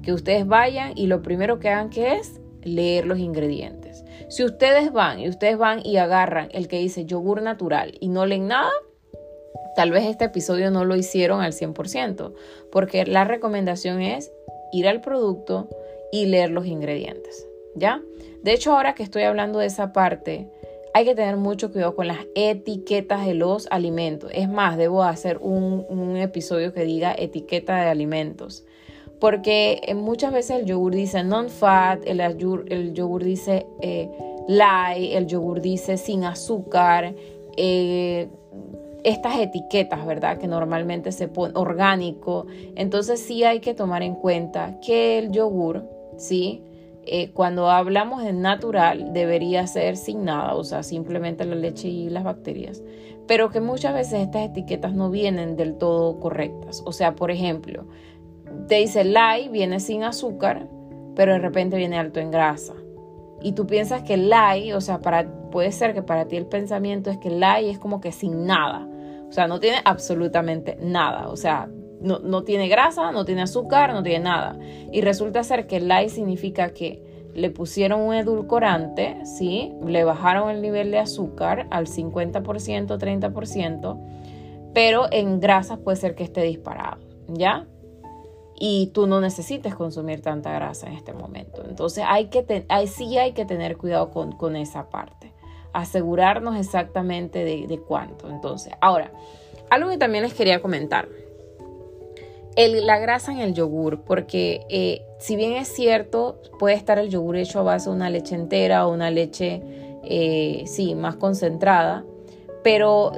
que 0.03 0.14
ustedes 0.14 0.47
vayan 0.47 0.92
y 0.97 1.07
lo 1.07 1.21
primero 1.21 1.59
que 1.59 1.69
hagan 1.69 1.90
que 1.90 2.14
es 2.16 2.40
leer 2.62 3.05
los 3.05 3.19
ingredientes. 3.19 4.05
Si 4.31 4.42
ustedes 4.42 4.90
van 4.90 5.21
y 5.21 5.29
ustedes 5.29 5.59
van 5.59 5.85
y 5.85 5.99
agarran 5.99 6.49
el 6.53 6.66
que 6.66 6.79
dice 6.79 7.05
yogur 7.05 7.42
natural 7.42 7.92
y 8.01 8.09
no 8.09 8.25
leen 8.25 8.49
nada, 8.49 8.71
Tal 9.77 9.91
vez 9.91 10.05
este 10.05 10.25
episodio 10.25 10.71
no 10.71 10.87
lo 10.87 10.97
hicieron 10.97 11.43
al 11.43 11.53
100%, 11.53 12.33
porque 12.73 13.05
la 13.05 13.25
recomendación 13.25 14.01
es 14.01 14.33
ir 14.73 14.89
al 14.89 15.03
producto 15.03 15.69
y 16.11 16.27
leer 16.27 16.51
los 16.51 16.67
ingredientes, 16.67 17.47
¿ya? 17.75 18.01
De 18.43 18.53
hecho, 18.53 18.73
ahora 18.73 18.95
que 18.95 19.03
estoy 19.03 19.25
hablando 19.25 19.59
de 19.59 19.67
esa 19.67 19.93
parte, 19.93 20.49
hay 20.95 21.05
que 21.05 21.15
tener 21.15 21.37
mucho 21.37 21.73
cuidado 21.73 21.95
con 21.95 22.07
las 22.07 22.21
etiquetas 22.35 23.27
de 23.27 23.35
los 23.35 23.69
alimentos. 23.71 24.31
Es 24.33 24.49
más, 24.49 24.79
debo 24.79 25.03
hacer 25.03 25.37
un, 25.43 26.17
episodio 26.17 26.73
que 26.73 26.85
diga 26.85 27.15
etiqueta 27.15 27.77
de 27.77 27.91
alimentos. 27.91 28.65
Porque 29.21 29.83
eh, 29.83 29.95
muchas 29.95 30.33
veces 30.33 30.61
el 30.61 30.65
yogur 30.65 30.95
dice 30.95 31.23
non-fat, 31.23 32.01
el, 32.07 32.21
el, 32.21 32.95
yogur 32.95 33.25
dice 33.25 33.67
eh, 33.83 34.09
light, 34.49 35.12
el 35.12 35.27
yogur 35.27 35.61
dice 35.61 35.99
sin 35.99 36.25
azúcar, 36.25 37.15
eh, 37.59 38.29
estas 39.07 39.38
etiquetas, 39.38 40.05
¿verdad? 40.05 40.37
Que 40.37 40.49
normalmente 40.49 41.12
se 41.12 41.29
pone 41.29 41.53
orgánico. 41.55 42.47
Entonces 42.75 43.21
sí 43.21 43.45
hay 43.45 43.61
que 43.61 43.73
tomar 43.73 44.03
en 44.03 44.16
cuenta 44.16 44.81
que 44.81 45.16
el 45.19 45.31
yogur, 45.31 45.88
¿sí? 46.16 46.64
Eh, 47.05 47.31
cuando 47.31 47.71
hablamos 47.71 48.25
de 48.25 48.33
natural 48.33 49.12
debería 49.12 49.64
ser 49.69 49.97
sin 49.97 50.25
nada, 50.25 50.57
o 50.57 50.64
sea, 50.64 50.83
simplemente 50.83 51.45
la 51.45 51.55
leche 51.55 51.87
y 51.87 52.11
las 52.11 52.25
bacterias. 52.25 52.83
Pero 53.29 53.51
que 53.51 53.61
muchas 53.61 53.95
veces 53.95 54.23
estas 54.23 54.42
etiquetas 54.42 54.92
no 54.92 55.09
vienen 55.09 55.55
del 55.55 55.79
todo 55.79 56.19
correctas. 56.19 56.83
O 56.85 56.90
sea, 56.90 57.14
por 57.14 57.31
ejemplo, 57.31 57.87
te 58.66 58.75
dice 58.75 59.05
light, 59.05 59.53
viene 59.53 59.79
sin 59.79 60.03
azúcar, 60.03 60.66
pero 61.14 61.35
de 61.35 61.38
repente 61.38 61.77
viene 61.77 61.97
alto 61.97 62.19
en 62.19 62.33
grasa. 62.33 62.75
Y 63.40 63.53
tú 63.53 63.69
piensas 63.69 64.03
que 64.03 64.16
light, 64.16 64.75
o 64.75 64.81
sea, 64.81 64.99
puede 65.53 65.71
ser 65.71 65.95
que 65.95 66.03
para 66.03 66.27
ti 66.27 66.37
el 66.37 66.47
pensamiento 66.47 67.09
es 67.09 67.19
que 67.19 67.31
light 67.31 67.69
es 67.69 67.79
como 67.79 68.01
que 68.01 68.11
sin 68.11 68.47
nada. 68.47 68.88
O 69.29 69.33
sea, 69.33 69.47
no 69.47 69.61
tiene 69.61 69.79
absolutamente 69.85 70.77
nada. 70.81 71.29
O 71.29 71.37
sea, 71.37 71.69
no, 72.01 72.43
tiene 72.45 72.69
grasa, 72.69 73.11
no 73.12 73.25
tiene 73.25 73.43
azúcar, 73.43 73.93
no 73.93 74.03
tiene 74.03 74.25
nada. 74.25 74.59
Y 74.93 75.01
resulta 75.01 75.43
ser 75.43 75.67
que 75.67 75.81
light 75.81 76.11
significa 76.11 76.71
que 76.71 77.03
le 77.35 77.51
pusieron 77.51 78.01
un 78.01 78.15
edulcorante, 78.15 79.19
¿sí? 79.25 79.73
Le 79.85 80.05
bajaron 80.05 80.51
el 80.51 80.62
nivel 80.62 80.91
de 80.91 80.99
azúcar 80.99 81.67
al 81.71 81.87
50%, 81.87 82.43
30%, 82.99 84.71
pero 84.73 85.07
en 85.11 85.41
grasas 85.41 85.79
puede 85.79 85.97
ser 85.97 86.15
que 86.15 86.25
esté 86.25 86.43
disparado, 86.43 86.99
¿ya? 87.29 87.67
Y 88.59 88.87
tú 88.95 89.07
no 89.07 89.21
necesites 89.21 89.75
consumir 89.75 90.23
tanta 90.23 90.51
grasa 90.53 90.87
en 90.87 90.95
este 90.95 91.12
momento. 91.12 91.62
Entonces 91.69 92.05
hay 92.07 92.27
que 92.27 92.65
sí 92.87 93.19
hay 93.19 93.33
que 93.33 93.45
tener 93.45 93.77
cuidado 93.77 94.11
con 94.11 94.57
esa 94.57 94.89
parte 94.89 95.36
asegurarnos 95.77 96.57
exactamente 96.57 97.45
de, 97.45 97.81
cuánto. 97.87 98.31
Entonces, 98.31 98.73
ahora, 98.81 99.12
algo 99.71 99.91
que 99.91 99.99
también 99.99 100.25
les 100.25 100.35
quería 100.35 100.62
comentar. 100.62 101.09
la 102.57 102.99
grasa 102.99 103.33
en 103.33 103.41
el 103.41 103.53
yogur, 103.53 104.01
porque 104.03 104.67
eh, 104.71 105.03
si 105.19 105.37
bien 105.37 105.53
es 105.53 105.69
cierto, 105.69 106.41
puede 106.59 106.75
estar 106.75 106.99
el 106.99 107.11
yogur 107.11 107.37
hecho 107.37 107.61
a 107.61 107.62
base 107.62 107.91
de 107.91 107.97
una 107.97 108.09
leche 108.09 108.35
entera 108.35 108.87
o 108.87 108.93
una 108.93 109.11
leche, 109.11 109.62
eh, 110.05 110.65
sí, 110.67 110.95
más 110.95 111.17
concentrada, 111.17 112.05
pero 112.65 113.12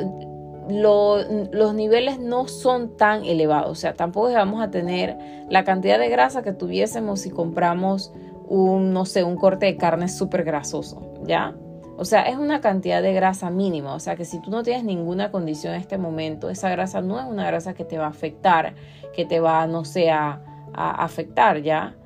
los 0.69 1.75
niveles 1.75 2.19
no 2.19 2.49
son 2.49 2.97
tan 2.97 3.25
elevados. 3.25 3.71
O 3.71 3.75
sea, 3.77 3.95
tampoco 3.95 4.33
vamos 4.33 4.61
a 4.63 4.71
tener 4.71 5.17
la 5.49 5.65
cantidad 5.65 5.99
de 5.99 6.09
grasa 6.09 6.43
que 6.43 6.53
tuviésemos 6.53 7.21
si 7.21 7.31
compramos 7.31 8.13
un, 8.49 8.93
no 8.93 9.05
sé, 9.05 9.23
un 9.23 9.37
corte 9.37 9.67
de 9.67 9.77
carne 9.77 10.09
súper 10.09 10.43
grasoso, 10.43 11.15
¿ya? 11.25 11.55
O 11.99 12.05
sea, 12.05 12.23
es 12.23 12.37
una 12.37 12.61
cantidad 12.61 13.03
de 13.03 13.13
grasa 13.13 13.51
mínima. 13.51 13.93
O 13.93 13.99
sea, 13.99 14.15
que 14.15 14.25
si 14.25 14.41
tú 14.41 14.53
no 14.53 14.63
tienes 14.63 14.85
ninguna 14.85 15.33
condición 15.33 15.75
en 15.75 15.81
este 15.81 15.99
momento, 15.99 16.49
esa 16.49 16.71
grasa 16.71 17.01
no 17.01 17.19
es 17.19 17.27
una 17.27 17.45
grasa 17.45 17.75
que 17.75 17.85
te 17.85 17.99
va 17.99 18.07
a 18.07 18.11
afectar, 18.11 18.77
que 19.13 19.25
te 19.25 19.41
va, 19.41 19.67
no 19.67 19.85
sé, 19.85 20.11
a, 20.11 20.41
afectar 20.75 21.61
ya. 21.61 21.97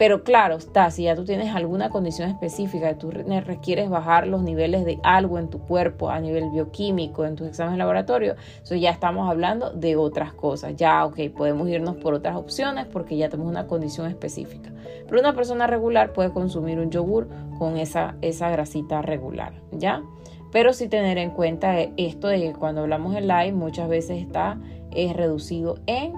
Pero 0.00 0.24
claro, 0.24 0.56
está, 0.56 0.90
si 0.90 1.02
ya 1.02 1.14
tú 1.14 1.26
tienes 1.26 1.54
alguna 1.54 1.90
condición 1.90 2.30
específica 2.30 2.96
tú 2.96 3.10
requieres 3.10 3.90
bajar 3.90 4.26
los 4.26 4.42
niveles 4.42 4.86
de 4.86 4.98
algo 5.02 5.38
en 5.38 5.50
tu 5.50 5.58
cuerpo 5.58 6.08
a 6.08 6.18
nivel 6.20 6.48
bioquímico, 6.48 7.26
en 7.26 7.36
tus 7.36 7.48
exámenes 7.48 7.74
de 7.74 7.80
laboratorio, 7.80 8.34
ya 8.64 8.92
estamos 8.92 9.28
hablando 9.28 9.72
de 9.72 9.96
otras 9.96 10.32
cosas. 10.32 10.74
Ya, 10.74 11.04
ok, 11.04 11.18
podemos 11.36 11.68
irnos 11.68 11.96
por 11.96 12.14
otras 12.14 12.34
opciones 12.36 12.86
porque 12.86 13.18
ya 13.18 13.28
tenemos 13.28 13.50
una 13.50 13.66
condición 13.66 14.06
específica. 14.06 14.72
Pero 15.06 15.20
una 15.20 15.34
persona 15.34 15.66
regular 15.66 16.14
puede 16.14 16.30
consumir 16.30 16.78
un 16.78 16.90
yogur 16.90 17.28
con 17.58 17.76
esa, 17.76 18.16
esa 18.22 18.48
grasita 18.48 19.02
regular, 19.02 19.52
¿ya? 19.70 20.02
Pero 20.50 20.72
sí 20.72 20.88
tener 20.88 21.18
en 21.18 21.28
cuenta 21.28 21.78
esto 21.78 22.28
de 22.28 22.40
que 22.40 22.52
cuando 22.54 22.80
hablamos 22.80 23.12
de 23.12 23.20
live 23.20 23.52
muchas 23.52 23.86
veces 23.86 24.22
está 24.22 24.58
es 24.92 25.14
reducido 25.14 25.76
en 25.84 26.14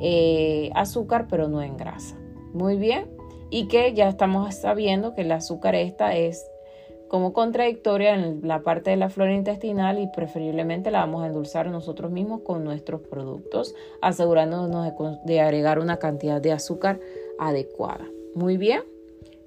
eh, 0.00 0.70
azúcar, 0.76 1.26
pero 1.28 1.48
no 1.48 1.62
en 1.62 1.76
grasa. 1.76 2.14
Muy 2.52 2.76
bien 2.76 3.13
y 3.54 3.68
que 3.68 3.94
ya 3.94 4.08
estamos 4.08 4.52
sabiendo 4.52 5.14
que 5.14 5.20
el 5.20 5.30
azúcar 5.30 5.76
esta 5.76 6.16
es 6.16 6.50
como 7.06 7.32
contradictoria 7.32 8.16
en 8.16 8.40
la 8.42 8.64
parte 8.64 8.90
de 8.90 8.96
la 8.96 9.10
flora 9.10 9.32
intestinal 9.32 10.00
y 10.00 10.08
preferiblemente 10.08 10.90
la 10.90 10.98
vamos 10.98 11.22
a 11.22 11.28
endulzar 11.28 11.68
nosotros 11.68 12.10
mismos 12.10 12.40
con 12.40 12.64
nuestros 12.64 13.02
productos, 13.02 13.72
asegurándonos 14.02 14.92
de, 15.24 15.40
agregar 15.40 15.78
una 15.78 16.00
cantidad 16.00 16.40
de 16.42 16.50
azúcar 16.50 16.98
adecuada. 17.38 18.04
Muy 18.34 18.56
bien. 18.56 18.82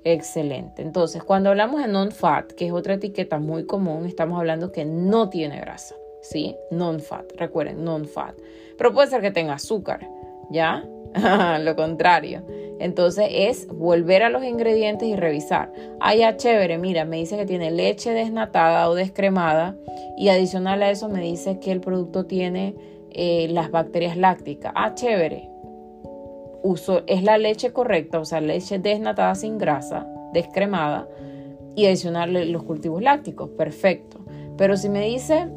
Excelente. 0.06 0.84
Entonces, 0.84 1.22
cuando 1.22 1.50
hablamos 1.50 1.82
de 1.82 1.90
non-fat, 1.90 2.54
que 2.54 2.68
es 2.68 2.72
otra 2.72 2.94
etiqueta 2.94 3.40
muy 3.40 3.66
común, 3.66 4.06
estamos 4.06 4.40
hablando 4.40 4.72
que 4.72 4.86
no 4.86 5.28
tiene 5.28 5.60
grasa, 5.60 5.96
¿sí? 6.22 6.56
Non-fat, 6.72 7.34
recuerden, 7.36 7.84
non-fat. 7.84 8.38
Pero 8.78 8.94
puede 8.94 9.10
ser 9.10 9.20
que 9.20 9.32
tenga 9.32 9.56
azúcar, 9.56 10.10
¿ya? 10.50 10.88
Lo 11.60 11.76
contrario. 11.76 12.44
Entonces 12.80 13.28
es 13.32 13.68
volver 13.68 14.24
a 14.24 14.30
los 14.30 14.44
ingredientes 14.44 15.08
y 15.08 15.16
revisar. 15.16 15.72
Ah, 16.00 16.16
ya 16.16 16.38
chévere, 16.38 16.78
mira, 16.78 17.06
me 17.06 17.18
dice 17.18 17.38
que 17.38 17.46
tiene 17.46 17.72
leche 17.72 18.12
desnatada 18.12 18.90
o 18.90 18.96
descremada 18.96 19.76
y 20.18 20.30
adicional 20.30 20.84
a 20.84 20.92
eso 20.92 21.10
me 21.10 21.22
dice 21.22 21.60
que 21.60 21.72
el 21.72 21.82
producto 21.82 22.26
tiene 22.26 22.76
eh, 23.12 23.48
las 23.50 23.72
bacterias 23.72 24.18
lácticas. 24.18 24.72
Ah, 24.76 24.94
chévere. 24.94 25.50
Uso, 26.64 27.04
es 27.08 27.24
la 27.24 27.38
leche 27.38 27.72
correcta, 27.72 28.20
o 28.20 28.26
sea, 28.26 28.42
leche 28.42 28.80
desnatada 28.80 29.36
sin 29.36 29.58
grasa, 29.58 30.08
descremada 30.34 31.08
y 31.76 31.86
adicionarle 31.86 32.46
los 32.46 32.64
cultivos 32.64 33.02
lácticos. 33.02 33.50
Perfecto. 33.52 34.20
Pero 34.58 34.76
si 34.76 34.90
me 34.90 35.06
dice 35.06 35.48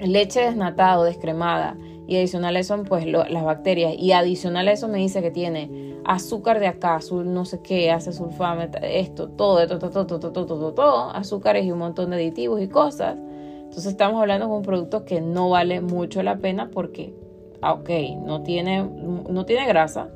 leche 0.00 0.40
desnatada 0.40 0.98
o 0.98 1.04
descremada 1.04 1.76
y 2.06 2.16
adicional 2.16 2.56
a 2.56 2.60
eso, 2.60 2.82
pues 2.84 3.06
las 3.06 3.44
bacterias. 3.44 3.94
Y 3.98 4.12
adicional 4.12 4.68
a 4.68 4.72
eso 4.72 4.88
me 4.88 4.98
dice 4.98 5.22
que 5.22 5.30
tiene 5.30 5.89
azúcar 6.04 6.60
de 6.60 6.66
acá, 6.66 6.96
azul 6.96 7.32
no 7.32 7.44
sé 7.44 7.60
qué, 7.62 7.90
hace 7.90 8.12
sulfame, 8.12 8.70
esto, 8.82 9.28
todo, 9.28 9.66
todo, 9.66 9.78
todo, 9.90 10.06
todo, 10.06 10.32
todo, 10.32 10.46
todo, 10.46 10.72
todo, 10.74 11.10
azúcares 11.10 11.64
y 11.64 11.72
un 11.72 11.78
montón 11.78 12.10
de 12.10 12.16
aditivos 12.16 12.60
y 12.60 12.68
cosas. 12.68 13.16
Entonces 13.16 13.86
estamos 13.86 14.20
hablando 14.20 14.46
de 14.46 14.52
un 14.52 14.62
producto 14.62 15.04
que 15.04 15.20
no 15.20 15.50
vale 15.50 15.80
mucho 15.80 16.22
la 16.22 16.38
pena 16.38 16.70
porque, 16.70 17.14
ah, 17.62 17.74
ok, 17.74 17.90
no 18.24 18.42
tiene, 18.42 18.82
no 18.82 19.44
tiene 19.46 19.66
grasa, 19.66 20.08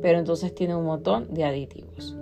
pero 0.00 0.18
entonces 0.18 0.54
tiene 0.54 0.74
un 0.74 0.86
montón 0.86 1.32
de 1.32 1.44
aditivos. 1.44 2.16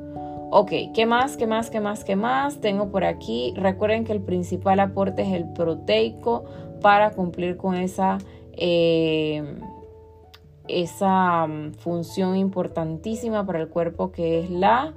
Ok, 0.53 0.73
¿qué 0.95 1.07
más? 1.07 1.37
¿Qué 1.37 1.47
más? 1.47 1.71
¿Qué 1.71 1.79
más? 1.79 2.03
¿Qué 2.03 2.17
más? 2.17 2.61
Tengo 2.61 2.91
por 2.91 3.05
aquí. 3.05 3.55
Recuerden 3.57 4.05
que 4.05 4.13
el 4.13 4.21
principal 4.21 4.81
aporte 4.81 5.23
es 5.23 5.33
el 5.33 5.53
proteico 5.53 6.45
para 6.81 7.13
cumplir 7.13 7.57
con 7.57 7.77
esa 7.77 8.19
eh, 8.53 9.45
esa 10.71 11.47
mm, 11.47 11.75
función 11.75 12.37
importantísima 12.37 13.45
para 13.45 13.61
el 13.61 13.69
cuerpo 13.69 14.13
que 14.13 14.41
es 14.41 14.51
la 14.51 14.95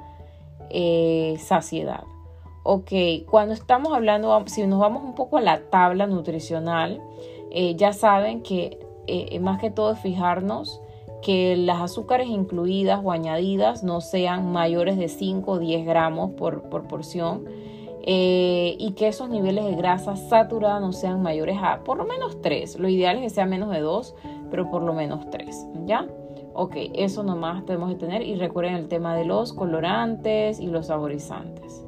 eh, 0.69 1.37
saciedad. 1.39 2.03
Ok, 2.63 2.91
cuando 3.29 3.53
estamos 3.53 3.93
hablando, 3.93 4.41
si 4.47 4.65
nos 4.65 4.79
vamos 4.79 5.03
un 5.03 5.15
poco 5.15 5.37
a 5.37 5.41
la 5.41 5.69
tabla 5.69 6.07
nutricional, 6.07 7.01
eh, 7.51 7.75
ya 7.75 7.91
saben 7.93 8.41
que 8.41 8.79
más 9.41 9.59
que 9.59 9.69
todo 9.69 9.91
es 9.91 9.99
fijarnos 9.99 10.79
que 11.23 11.55
las 11.55 11.81
azúcares 11.81 12.27
incluidas 12.27 13.01
o 13.03 13.11
añadidas 13.11 13.83
no 13.83 14.01
sean 14.01 14.51
mayores 14.51 14.97
de 14.97 15.07
5 15.07 15.51
o 15.51 15.59
10 15.59 15.85
gramos 15.85 16.31
por, 16.31 16.63
por 16.69 16.87
porción 16.87 17.45
eh, 18.05 18.75
y 18.77 18.91
que 18.91 19.07
esos 19.07 19.29
niveles 19.29 19.63
de 19.63 19.75
grasa 19.75 20.17
saturada 20.17 20.81
no 20.81 20.91
sean 20.91 21.23
mayores 21.23 21.57
a 21.61 21.85
por 21.85 21.97
lo 21.97 22.05
menos 22.05 22.41
3. 22.41 22.77
Lo 22.77 22.89
ideal 22.89 23.15
es 23.15 23.21
que 23.23 23.29
sea 23.29 23.45
menos 23.45 23.71
de 23.71 23.79
2, 23.79 24.13
pero 24.53 24.69
por 24.69 24.83
lo 24.83 24.93
menos 24.93 25.27
3. 25.31 25.65
¿Ya? 25.87 26.05
Ok, 26.53 26.75
eso 26.93 27.23
nomás 27.23 27.65
tenemos 27.65 27.89
que 27.89 27.95
tener. 27.95 28.21
Y 28.21 28.35
recuerden 28.35 28.75
el 28.75 28.87
tema 28.87 29.15
de 29.15 29.25
los 29.25 29.51
colorantes 29.51 30.59
y 30.59 30.67
los 30.67 30.85
saborizantes. 30.85 31.83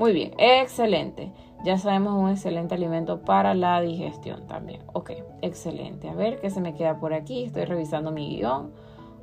Muy 0.00 0.12
bien, 0.12 0.32
excelente. 0.36 1.30
Ya 1.64 1.78
sabemos 1.78 2.20
un 2.20 2.30
excelente 2.30 2.74
alimento 2.74 3.20
para 3.20 3.54
la 3.54 3.80
digestión 3.80 4.48
también. 4.48 4.82
Ok, 4.92 5.12
excelente. 5.42 6.08
A 6.08 6.14
ver 6.14 6.40
qué 6.40 6.50
se 6.50 6.60
me 6.60 6.74
queda 6.74 6.98
por 6.98 7.14
aquí. 7.14 7.44
Estoy 7.44 7.66
revisando 7.66 8.10
mi 8.10 8.36
guion. 8.36 8.72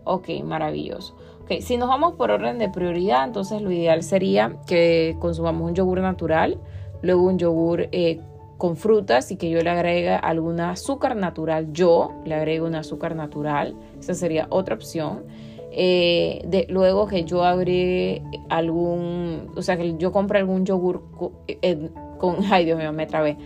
Ok, 0.05 0.29
maravilloso. 0.45 1.17
Ok, 1.41 1.59
si 1.59 1.75
nos 1.75 1.89
vamos 1.89 2.13
por 2.13 2.31
orden 2.31 2.59
de 2.59 2.69
prioridad, 2.69 3.25
entonces 3.25 3.61
lo 3.61 3.71
ideal 3.71 4.03
sería 4.03 4.55
que 4.65 5.17
consumamos 5.19 5.67
un 5.67 5.75
yogur 5.75 5.99
natural, 5.99 6.57
luego 7.01 7.23
un 7.23 7.37
yogur 7.37 7.89
eh, 7.91 8.21
con 8.59 8.75
frutas 8.75 9.31
y 9.31 9.37
que 9.37 9.49
yo 9.49 9.61
le 9.61 9.69
agregue 9.69 10.09
algún 10.09 10.59
azúcar 10.59 11.15
natural. 11.15 11.71
Yo 11.71 12.11
le 12.25 12.35
agrego 12.35 12.67
un 12.67 12.75
azúcar 12.75 13.15
natural, 13.15 13.73
esa 13.97 14.13
sería 14.13 14.47
otra 14.49 14.75
opción. 14.75 15.23
Eh, 15.71 16.67
luego 16.69 17.07
que 17.07 17.23
yo 17.23 17.45
agregue 17.45 18.21
algún, 18.49 19.47
o 19.55 19.61
sea, 19.61 19.77
que 19.77 19.95
yo 19.97 20.11
compre 20.11 20.39
algún 20.39 20.65
yogur 20.65 21.01
eh, 21.47 21.89
con, 22.17 22.43
ay 22.51 22.65
Dios 22.65 22.77
mío, 22.77 22.91
me 22.91 23.07
trabé, 23.07 23.37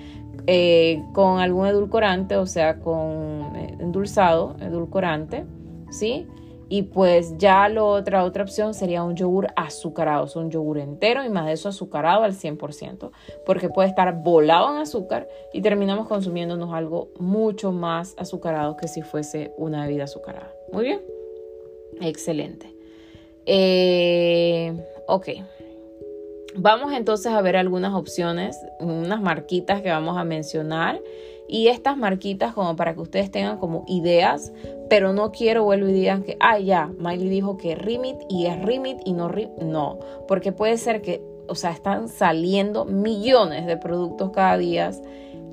con 1.13 1.39
algún 1.39 1.67
edulcorante, 1.67 2.35
o 2.35 2.47
sea, 2.47 2.79
con 2.79 3.55
endulzado, 3.79 4.55
edulcorante, 4.61 5.45
¿sí? 5.91 6.25
Y 6.73 6.81
pues 6.81 7.37
ya 7.37 7.69
la 7.69 7.83
otra, 7.83 8.23
otra 8.23 8.41
opción 8.41 8.73
sería 8.73 9.03
un 9.03 9.15
yogur 9.15 9.45
azucarado, 9.55 10.25
es 10.25 10.35
un 10.35 10.49
yogur 10.49 10.79
entero 10.79 11.23
y 11.23 11.29
más 11.29 11.45
de 11.45 11.51
eso 11.51 11.69
azucarado 11.69 12.23
al 12.23 12.33
100%, 12.33 13.11
porque 13.45 13.69
puede 13.69 13.89
estar 13.89 14.23
volado 14.23 14.73
en 14.73 14.81
azúcar 14.81 15.29
y 15.53 15.61
terminamos 15.61 16.07
consumiéndonos 16.07 16.73
algo 16.73 17.11
mucho 17.19 17.71
más 17.71 18.15
azucarado 18.17 18.75
que 18.75 18.87
si 18.87 19.03
fuese 19.03 19.53
una 19.55 19.85
bebida 19.85 20.05
azucarada. 20.05 20.51
Muy 20.71 20.85
bien, 20.85 21.01
excelente. 22.01 22.73
Eh, 23.45 24.73
ok. 25.07 25.27
Vamos 26.55 26.91
entonces 26.93 27.31
a 27.33 27.41
ver 27.43 27.55
algunas 27.55 27.93
opciones, 27.93 28.57
unas 28.79 29.21
marquitas 29.21 29.83
que 29.83 29.91
vamos 29.91 30.17
a 30.17 30.23
mencionar 30.23 30.99
y 31.53 31.67
estas 31.67 31.95
marquitas 31.95 32.51
como 32.53 32.75
para 32.75 32.95
que 32.95 33.01
ustedes 33.01 33.29
tengan 33.29 33.59
como 33.59 33.85
ideas, 33.87 34.51
pero 34.89 35.13
no 35.13 35.31
quiero 35.31 35.63
vuelvo 35.63 35.87
y 35.87 35.93
digan 35.93 36.23
que, 36.23 36.35
ah, 36.39 36.57
ya, 36.57 36.91
Miley 36.97 37.29
dijo 37.29 37.57
que 37.57 37.75
Remit 37.75 38.15
y 38.27 38.47
es 38.47 38.59
Remit 38.59 38.97
y 39.05 39.13
no 39.13 39.27
Remit, 39.27 39.59
no, 39.59 39.99
porque 40.27 40.51
puede 40.51 40.79
ser 40.79 41.03
que, 41.03 41.21
o 41.47 41.53
sea, 41.53 41.69
están 41.69 42.07
saliendo 42.07 42.85
millones 42.85 43.67
de 43.67 43.77
productos 43.77 44.31
cada 44.31 44.57
día 44.57 44.89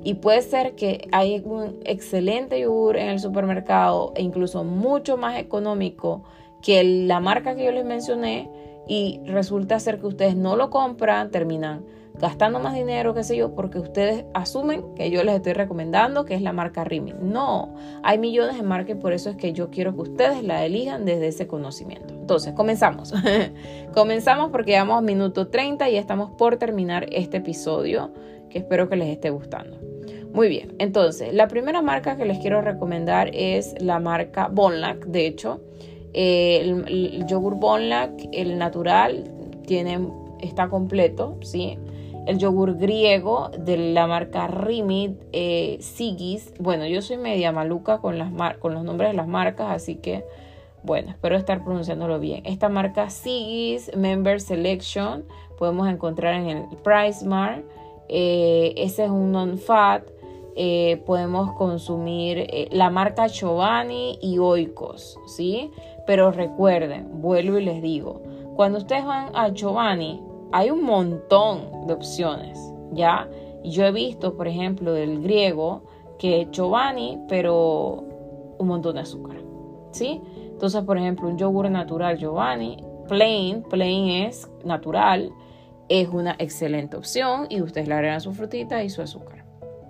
y 0.03 0.15
puede 0.15 0.41
ser 0.41 0.73
que 0.73 1.07
hay 1.11 1.39
un 1.45 1.77
excelente 1.85 2.59
yogur 2.59 2.97
en 2.97 3.09
el 3.09 3.19
supermercado 3.19 4.11
e 4.15 4.23
incluso 4.23 4.63
mucho 4.63 5.17
más 5.17 5.37
económico 5.37 6.23
que 6.63 6.83
la 6.83 7.19
marca 7.19 7.55
que 7.55 7.63
yo 7.63 7.71
les 7.71 7.85
mencioné 7.85 8.49
y 8.87 9.21
resulta 9.27 9.79
ser 9.79 9.99
que 9.99 10.07
ustedes 10.07 10.35
no 10.35 10.55
lo 10.55 10.71
compran, 10.71 11.29
terminan 11.29 11.85
gastando 12.21 12.59
más 12.59 12.75
dinero, 12.75 13.15
qué 13.15 13.23
sé 13.23 13.35
yo, 13.35 13.55
porque 13.55 13.79
ustedes 13.79 14.25
asumen 14.35 14.93
que 14.93 15.09
yo 15.09 15.23
les 15.23 15.35
estoy 15.35 15.53
recomendando 15.53 16.23
que 16.23 16.35
es 16.35 16.41
la 16.43 16.53
marca 16.53 16.83
Rimi. 16.83 17.15
No, 17.19 17.73
hay 18.03 18.19
millones 18.19 18.57
de 18.57 18.63
marcas 18.63 18.95
y 18.95 18.99
por 18.99 19.11
eso 19.11 19.31
es 19.31 19.35
que 19.35 19.53
yo 19.53 19.71
quiero 19.71 19.95
que 19.95 20.01
ustedes 20.01 20.43
la 20.43 20.63
elijan 20.63 21.03
desde 21.03 21.27
ese 21.27 21.47
conocimiento. 21.47 22.13
Entonces, 22.13 22.53
comenzamos. 22.53 23.11
comenzamos 23.93 24.51
porque 24.51 24.71
llevamos 24.71 24.99
a 24.99 25.01
minuto 25.01 25.47
30 25.47 25.89
y 25.89 25.97
estamos 25.97 26.29
por 26.37 26.57
terminar 26.57 27.07
este 27.11 27.37
episodio 27.37 28.13
que 28.51 28.59
espero 28.59 28.87
que 28.87 28.97
les 28.97 29.09
esté 29.09 29.31
gustando. 29.31 29.79
Muy 30.31 30.47
bien, 30.47 30.75
entonces 30.79 31.33
la 31.33 31.47
primera 31.47 31.81
marca 31.81 32.15
que 32.15 32.25
les 32.25 32.37
quiero 32.37 32.61
recomendar 32.61 33.31
es 33.33 33.73
la 33.81 33.99
marca 33.99 34.47
Bonlac. 34.47 35.05
De 35.07 35.25
hecho, 35.25 35.61
el, 36.13 36.85
el, 36.87 37.25
yogur 37.25 37.55
Bonlac, 37.55 38.11
el 38.31 38.57
natural, 38.57 39.23
tiene, 39.65 40.07
está 40.39 40.69
completo, 40.69 41.37
¿sí? 41.41 41.77
El 42.25 42.37
yogur 42.37 42.77
griego 42.77 43.49
de 43.57 43.77
la 43.77 44.07
marca 44.07 44.47
Rimit, 44.47 45.19
eh, 45.31 45.77
Sigis. 45.81 46.53
Bueno, 46.59 46.85
yo 46.85 47.01
soy 47.01 47.17
media 47.17 47.51
maluca 47.51 47.99
con, 47.99 48.17
las 48.17 48.31
con 48.59 48.73
los 48.73 48.83
nombres 48.83 49.11
de 49.11 49.17
las 49.17 49.27
marcas, 49.27 49.67
así 49.71 49.95
que 49.95 50.23
bueno, 50.83 51.11
espero 51.11 51.35
estar 51.35 51.63
pronunciándolo 51.63 52.19
bien. 52.19 52.43
Esta 52.45 52.69
marca 52.69 53.09
Sigis 53.09 53.95
Member 53.95 54.41
Selection 54.41 55.25
podemos 55.57 55.87
encontrar 55.87 56.35
en 56.35 56.47
el 56.47 56.63
Price 56.83 57.25
Eh, 58.09 58.73
ese 58.77 59.05
es 59.05 59.09
un 59.09 59.31
non-fat. 59.31 60.03
Eh, 60.55 61.01
podemos 61.05 61.53
consumir 61.53 62.45
la 62.71 62.89
marca 62.89 63.27
Giovanni 63.27 64.19
y 64.21 64.37
Oikos, 64.37 65.17
¿sí? 65.25 65.71
Pero 66.05 66.31
recuerden, 66.31 67.21
vuelvo 67.21 67.57
y 67.57 67.63
les 67.63 67.81
digo, 67.81 68.21
cuando 68.55 68.79
ustedes 68.79 69.05
van 69.05 69.29
a 69.33 69.49
Giovanni, 69.49 70.21
hay 70.51 70.69
un 70.69 70.83
montón 70.83 71.87
de 71.87 71.93
opciones, 71.93 72.59
¿ya? 72.91 73.29
Yo 73.63 73.85
he 73.85 73.91
visto, 73.91 74.35
por 74.35 74.47
ejemplo, 74.47 74.93
del 74.93 75.21
griego 75.21 75.83
que 76.19 76.47
Giovanni, 76.51 77.19
pero 77.27 78.03
un 78.57 78.67
montón 78.67 78.95
de 78.95 79.01
azúcar, 79.01 79.37
¿sí? 79.91 80.21
Entonces, 80.51 80.83
por 80.83 80.97
ejemplo, 80.97 81.27
un 81.27 81.37
yogur 81.37 81.69
natural 81.69 82.17
Giovanni, 82.17 82.83
plain, 83.07 83.63
plain 83.63 84.25
es 84.25 84.49
natural, 84.63 85.31
es 85.89 86.07
una 86.09 86.35
excelente 86.37 86.95
opción 86.97 87.47
y 87.49 87.61
ustedes 87.61 87.87
le 87.87 87.95
agregan 87.95 88.21
su 88.21 88.33
frutita 88.33 88.83
y 88.83 88.89
su 88.89 89.01
azúcar. 89.01 89.45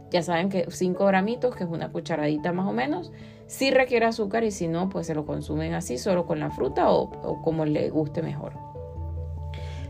Ya 0.10 0.21
saben 0.21 0.50
que 0.50 0.65
5 0.69 1.06
gramitos, 1.06 1.56
que 1.56 1.63
es 1.63 1.69
una 1.69 1.91
cucharadita 1.91 2.52
más 2.52 2.67
o 2.67 2.74
menos, 2.74 3.12
si 3.47 3.71
requiere 3.71 4.06
azúcar 4.06 4.43
y 4.43 4.52
si 4.52 4.67
no, 4.67 4.89
pues 4.89 5.08
se 5.08 5.15
lo 5.15 5.26
consumen 5.26 5.74
así, 5.74 5.97
solo 5.97 6.26
con 6.26 6.39
la 6.39 6.52
fruta 6.52 6.91
o, 6.91 7.04
o 7.24 7.41
como 7.41 7.65
le 7.65 7.89
guste 7.89 8.21
mejor. 8.21 8.70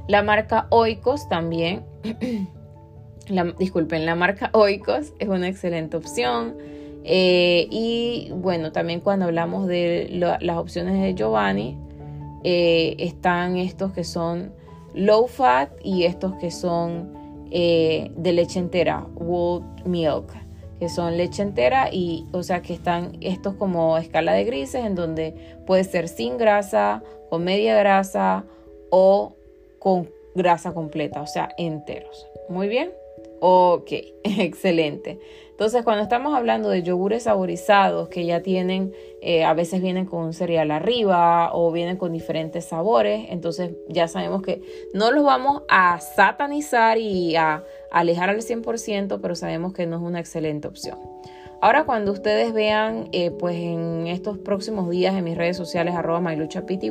La 0.08 0.24
marca 0.24 0.68
Oikos 0.70 1.30
también, 1.30 1.84
disculpen, 3.60 4.06
la 4.06 4.16
marca 4.16 4.50
Oikos 4.54 5.14
es 5.20 5.28
una 5.28 5.48
excelente 5.48 5.98
opción. 5.98 6.56
Eh, 7.04 7.68
y 7.72 8.30
bueno, 8.36 8.72
también 8.72 9.00
cuando 9.00 9.26
hablamos 9.26 9.68
de 9.68 10.08
las 10.12 10.58
opciones 10.58 11.02
de 11.02 11.16
Giovanni, 11.16 11.78
eh, 12.44 12.96
están 13.00 13.58
estos 13.58 13.92
que 13.92 14.04
son 14.04 14.54
low 14.94 15.28
fat 15.28 15.72
y 15.84 16.04
estos 16.04 16.34
que 16.36 16.52
son 16.52 17.14
eh, 17.52 18.12
de 18.16 18.34
leche 18.34 18.60
entera, 18.60 19.06
wool 19.16 19.64
milk, 19.86 20.32
que 20.80 20.90
son 20.90 21.18
leche 21.18 21.44
entera 21.44 21.90
y 21.92 22.26
o 22.32 22.44
sea 22.44 22.62
que 22.62 22.74
están 22.74 23.18
estos 23.22 23.56
como 23.56 23.98
escala 23.98 24.34
de 24.34 24.44
grises 24.44 24.86
en 24.86 24.96
donde 24.96 25.36
puede 25.68 25.84
ser 25.84 26.08
sin 26.08 26.38
grasa, 26.38 27.04
con 27.30 27.44
media 27.44 27.76
grasa 27.76 28.46
o 28.90 29.36
con 29.82 30.12
grasa 30.36 30.76
completa, 30.76 31.24
o 31.24 31.28
sea, 31.28 31.50
enteros. 31.58 32.28
Muy 32.50 32.68
bien. 32.68 32.92
Ok, 33.40 33.92
excelente. 34.24 35.20
Entonces, 35.50 35.84
cuando 35.84 36.04
estamos 36.04 36.36
hablando 36.36 36.70
de 36.70 36.84
yogures 36.84 37.24
saborizados 37.24 38.08
que 38.08 38.26
ya 38.26 38.44
tienen, 38.44 38.94
eh, 39.22 39.44
a 39.44 39.56
veces 39.56 39.82
vienen 39.82 40.06
con 40.06 40.24
un 40.24 40.34
cereal 40.34 40.70
arriba 40.70 41.50
o 41.54 41.72
vienen 41.72 41.98
con 41.98 42.14
diferentes 42.14 42.66
sabores, 42.66 43.26
entonces 43.30 43.72
ya 43.90 44.08
sabemos 44.08 44.44
que 44.44 44.62
no 44.94 45.12
los 45.12 45.24
vamos 45.24 45.64
a 45.68 46.00
satanizar 46.00 47.00
y 47.00 47.36
a 47.36 47.64
alejar 47.92 48.30
al 48.30 48.42
100%, 48.42 49.20
pero 49.20 49.36
sabemos 49.36 49.74
que 49.74 49.88
no 49.88 49.98
es 49.98 50.04
una 50.04 50.20
excelente 50.20 50.68
opción. 50.68 51.00
Ahora 51.62 51.86
cuando 51.86 52.12
ustedes 52.12 52.54
vean, 52.54 53.10
eh, 53.12 53.30
pues 53.30 53.56
en 53.56 54.08
estos 54.08 54.40
próximos 54.40 54.90
días 54.90 55.16
en 55.16 55.24
mis 55.24 55.38
redes 55.38 55.58
sociales, 55.58 55.94
arroba 55.96 56.20
myluchapty, 56.20 56.90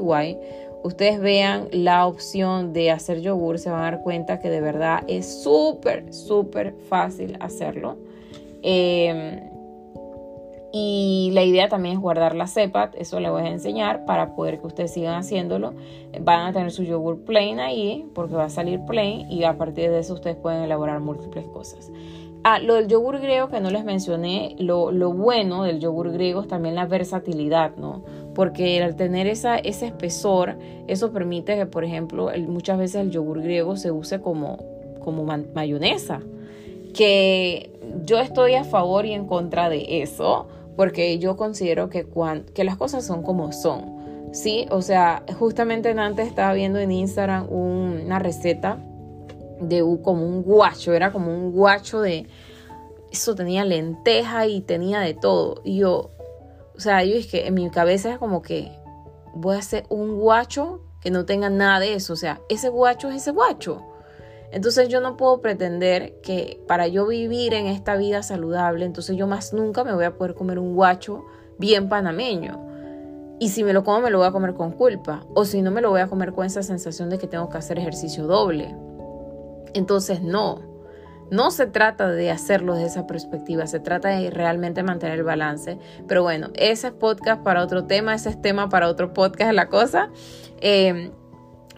ustedes 0.83 1.21
vean 1.21 1.69
la 1.73 2.07
opción 2.07 2.73
de 2.73 2.91
hacer 2.91 3.21
yogur, 3.21 3.59
se 3.59 3.71
van 3.71 3.81
a 3.81 3.85
dar 3.85 4.03
cuenta 4.03 4.39
que 4.41 4.51
de 4.51 4.61
verdad 4.61 5.03
es 5.09 5.43
súper, 5.43 6.13
súper 6.13 6.75
fácil 6.89 7.37
hacerlo. 7.41 7.97
Em, 8.63 9.51
y 10.73 11.31
la 11.33 11.43
idea 11.43 11.69
también 11.69 11.97
es 11.97 12.01
guardar 12.01 12.37
la 12.37 12.47
cepa, 12.47 12.91
eso 12.95 13.19
les 13.19 13.31
voy 13.31 13.43
a 13.43 13.49
enseñar 13.49 14.05
para 14.05 14.35
poder 14.37 14.61
que 14.61 14.69
ustedes 14.69 14.93
sigan 14.93 15.15
haciéndolo. 15.15 15.75
Van 16.21 16.47
a 16.47 16.53
tener 16.53 16.71
su 16.71 16.85
yogur 16.85 17.25
plain 17.25 17.59
ahí, 17.59 18.09
porque 18.15 18.35
va 18.35 18.45
a 18.45 18.51
salir 18.51 18.81
plain, 18.85 19.31
y 19.31 19.43
a 19.45 19.59
partir 19.59 19.91
de 19.91 19.99
eso 19.99 20.15
ustedes 20.15 20.37
pueden 20.37 20.63
elaborar 20.63 21.01
múltiples 21.01 21.47
cosas. 21.47 21.91
Ah, 22.43 22.59
lo 22.59 22.75
del 22.75 22.89
yogur 22.89 23.19
griego 23.19 23.49
que 23.49 23.61
no 23.61 23.71
les 23.71 23.85
mencioné, 23.85 24.57
lo, 24.59 24.93
lo, 24.93 25.13
bueno 25.13 25.65
del 25.65 25.79
yogur 25.79 26.11
griego 26.11 26.41
es 26.41 26.49
también 26.49 26.75
la 26.75 26.87
versatilidad, 26.87 27.77
¿no? 27.77 28.03
Porque 28.41 28.83
al 28.83 28.97
tener 28.97 29.27
esa, 29.27 29.59
ese 29.59 29.85
espesor, 29.85 30.57
eso 30.87 31.13
permite 31.13 31.57
que, 31.57 31.67
por 31.67 31.85
ejemplo, 31.85 32.31
muchas 32.49 32.79
veces 32.79 33.03
el 33.03 33.11
yogur 33.11 33.43
griego 33.43 33.77
se 33.77 33.91
use 33.91 34.23
como, 34.23 34.57
como 35.01 35.25
mayonesa. 35.55 36.23
Que 36.95 37.71
yo 38.07 38.19
estoy 38.19 38.55
a 38.55 38.65
favor 38.65 39.05
y 39.05 39.13
en 39.13 39.27
contra 39.27 39.69
de 39.69 40.01
eso, 40.01 40.49
porque 40.75 41.19
yo 41.19 41.37
considero 41.37 41.91
que, 41.91 42.07
que 42.55 42.65
las 42.65 42.79
cosas 42.79 43.05
son 43.05 43.23
como 43.23 43.53
son. 43.53 44.31
Sí, 44.33 44.65
o 44.71 44.81
sea, 44.81 45.23
justamente 45.39 45.91
antes 45.91 46.27
estaba 46.27 46.55
viendo 46.55 46.79
en 46.79 46.93
Instagram 46.93 47.47
una 47.53 48.21
receta 48.21 48.79
de 49.61 49.81
como 50.03 50.27
un 50.27 50.43
guacho, 50.45 50.95
era 50.95 51.13
como 51.13 51.31
un 51.31 51.53
guacho 51.53 52.01
de, 52.01 52.27
eso 53.13 53.35
tenía 53.35 53.67
lenteja 53.67 54.47
y 54.47 54.63
tenía 54.63 55.01
de 55.01 55.13
todo. 55.13 55.61
Y 55.63 55.77
yo, 55.77 56.13
o 56.81 56.83
sea, 56.83 57.05
yo 57.05 57.15
es 57.15 57.27
que 57.27 57.47
en 57.47 57.53
mi 57.53 57.69
cabeza 57.69 58.11
es 58.11 58.17
como 58.17 58.41
que 58.41 58.73
voy 59.35 59.57
a 59.57 59.59
hacer 59.59 59.85
un 59.91 60.19
guacho 60.19 60.81
que 61.03 61.11
no 61.11 61.27
tenga 61.27 61.51
nada 61.51 61.79
de 61.79 61.93
eso, 61.93 62.15
o 62.15 62.17
sea, 62.17 62.41
ese 62.49 62.71
guacho 62.71 63.11
es 63.11 63.17
ese 63.17 63.33
guacho. 63.33 63.83
Entonces 64.51 64.89
yo 64.89 65.03
no 65.03 65.19
puedo 65.19 65.43
pretender 65.43 66.23
que 66.23 66.59
para 66.67 66.89
yo 66.89 67.07
vivir 67.07 67.53
en 67.53 67.67
esta 67.67 67.97
vida 67.97 68.23
saludable, 68.23 68.87
entonces 68.87 69.15
yo 69.19 69.27
más 69.27 69.53
nunca 69.53 69.85
me 69.85 69.93
voy 69.93 70.05
a 70.05 70.17
poder 70.17 70.33
comer 70.33 70.59
un 70.59 70.75
guacho 70.75 71.27
bien 71.59 71.91
panameño. 71.91 72.67
Y 73.39 73.51
si 73.51 73.63
me 73.63 73.75
lo 73.75 73.85
como, 73.85 74.01
me 74.01 74.11
lo 74.11 74.17
voy 74.17 74.29
a 74.29 74.33
comer 74.33 74.55
con 74.55 74.73
culpa. 74.73 75.27
O 75.35 75.45
si 75.45 75.61
no, 75.61 75.71
me 75.71 75.83
lo 75.83 75.91
voy 75.91 76.01
a 76.01 76.07
comer 76.07 76.33
con 76.33 76.47
esa 76.47 76.63
sensación 76.63 77.11
de 77.11 77.19
que 77.19 77.27
tengo 77.27 77.51
que 77.51 77.59
hacer 77.59 77.79
ejercicio 77.79 78.27
doble. 78.27 78.75
Entonces, 79.75 80.23
no, 80.23 80.70
no 81.31 81.51
se 81.51 81.67
trata 81.67 82.09
de 82.09 82.31
hacerlo 82.31 82.75
desde 82.75 82.89
esa 82.89 83.07
perspectiva, 83.07 83.67
se 83.67 83.81
trata 83.81 84.09
de 84.09 84.31
realmente 84.31 84.83
mantener 84.83 85.19
el 85.19 85.25
balance. 85.25 85.79
Pero 86.09 86.23
bueno, 86.23 86.49
ese 86.55 86.89
es 86.89 86.93
podcast 86.93 87.43
para 87.43 87.63
otro 87.63 87.85
tema, 87.85 88.15
ese 88.15 88.31
es 88.31 88.41
tema 88.41 88.69
para 88.69 88.89
otro 88.89 89.13
podcast, 89.13 89.53
la 89.53 89.69
cosa. 89.69 90.11
Em, 90.61 91.13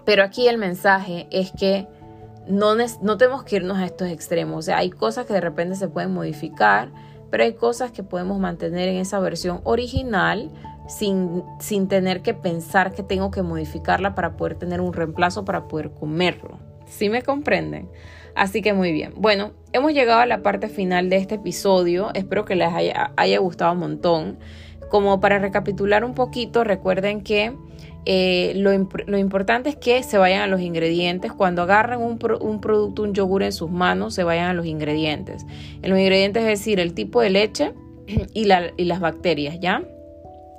pero 0.05 0.25
aquí 0.25 0.49
el 0.49 0.59
mensaje 0.59 1.29
es 1.31 1.53
que 1.53 1.87
no, 2.49 2.75
no 2.75 3.17
tenemos 3.19 3.45
que 3.45 3.57
irnos 3.57 3.79
a 3.79 3.85
estos 3.85 4.09
extremos. 4.09 4.59
O 4.59 4.63
sea, 4.63 4.79
hay 4.79 4.91
cosas 4.91 5.27
que 5.27 5.35
de 5.35 5.41
repente 5.41 5.77
se 5.77 5.89
pueden 5.89 6.13
modificar, 6.13 6.91
pero 7.31 7.45
hay 7.45 7.55
cosas 7.55 7.93
que 7.93 8.03
podemos 8.03 8.39
mantener 8.39 8.89
en 8.89 8.97
esa 8.97 9.21
versión 9.21 9.61
original, 9.65 10.51
sin, 10.89 11.45
sin 11.61 11.89
tener 11.89 12.23
que 12.23 12.35
pensar 12.35 12.93
que 12.93 13.03
tengo 13.03 13.31
que 13.31 13.43
modificarla 13.43 14.15
para 14.15 14.37
poder 14.37 14.57
tener 14.57 14.81
un 14.81 14.93
reemplazo 14.93 15.45
para 15.45 15.69
poder 15.69 15.93
comerlo. 15.93 16.59
¿Sí 16.87 17.09
me 17.09 17.23
comprenden? 17.23 17.89
Así 18.35 18.63
que 18.63 18.73
muy 18.73 18.93
bien. 18.93 19.13
Bueno, 19.17 19.53
hemos 19.73 19.93
llegado 19.93 20.21
a 20.21 20.27
la 20.27 20.43
parte 20.43 20.69
final 20.69 21.11
de 21.11 21.17
este 21.17 21.37
episodio. 21.37 22.11
Espero 22.15 22.45
que 22.45 22.57
les 22.57 22.73
haya, 22.73 23.39
gustado 23.39 23.73
un 23.73 23.79
montón. 23.79 24.39
Como 24.91 25.21
para 25.21 25.39
recapitular 25.39 26.05
un 26.05 26.15
poquito, 26.15 26.65
recuerden 26.65 27.23
que 27.23 27.55
eh, 28.05 28.53
lo, 28.57 28.73
importante 29.19 29.71
es 29.71 29.77
que 29.77 30.03
se 30.03 30.19
vayan 30.19 30.43
a 30.43 30.47
los 30.47 30.61
ingredientes. 30.61 31.33
Cuando 31.33 31.63
agarren 31.63 32.01
un, 32.01 32.19
un, 32.41 32.61
producto, 32.61 33.03
un 33.03 33.15
yogur 33.15 33.43
en 33.43 33.53
sus 33.53 33.71
manos, 33.71 34.15
se 34.15 34.25
vayan 34.25 34.49
a 34.51 34.55
los 34.55 34.67
ingredientes. 34.67 35.47
En 35.83 35.91
los 35.91 35.99
ingredientes 35.99 36.43
es 36.43 36.49
decir, 36.49 36.81
el 36.81 36.95
tipo 36.95 37.21
de 37.21 37.31
leche 37.31 37.73
y, 38.35 38.49
y 38.77 38.85
las 38.85 39.01
bacterias, 39.01 39.59
¿ya? 39.61 39.83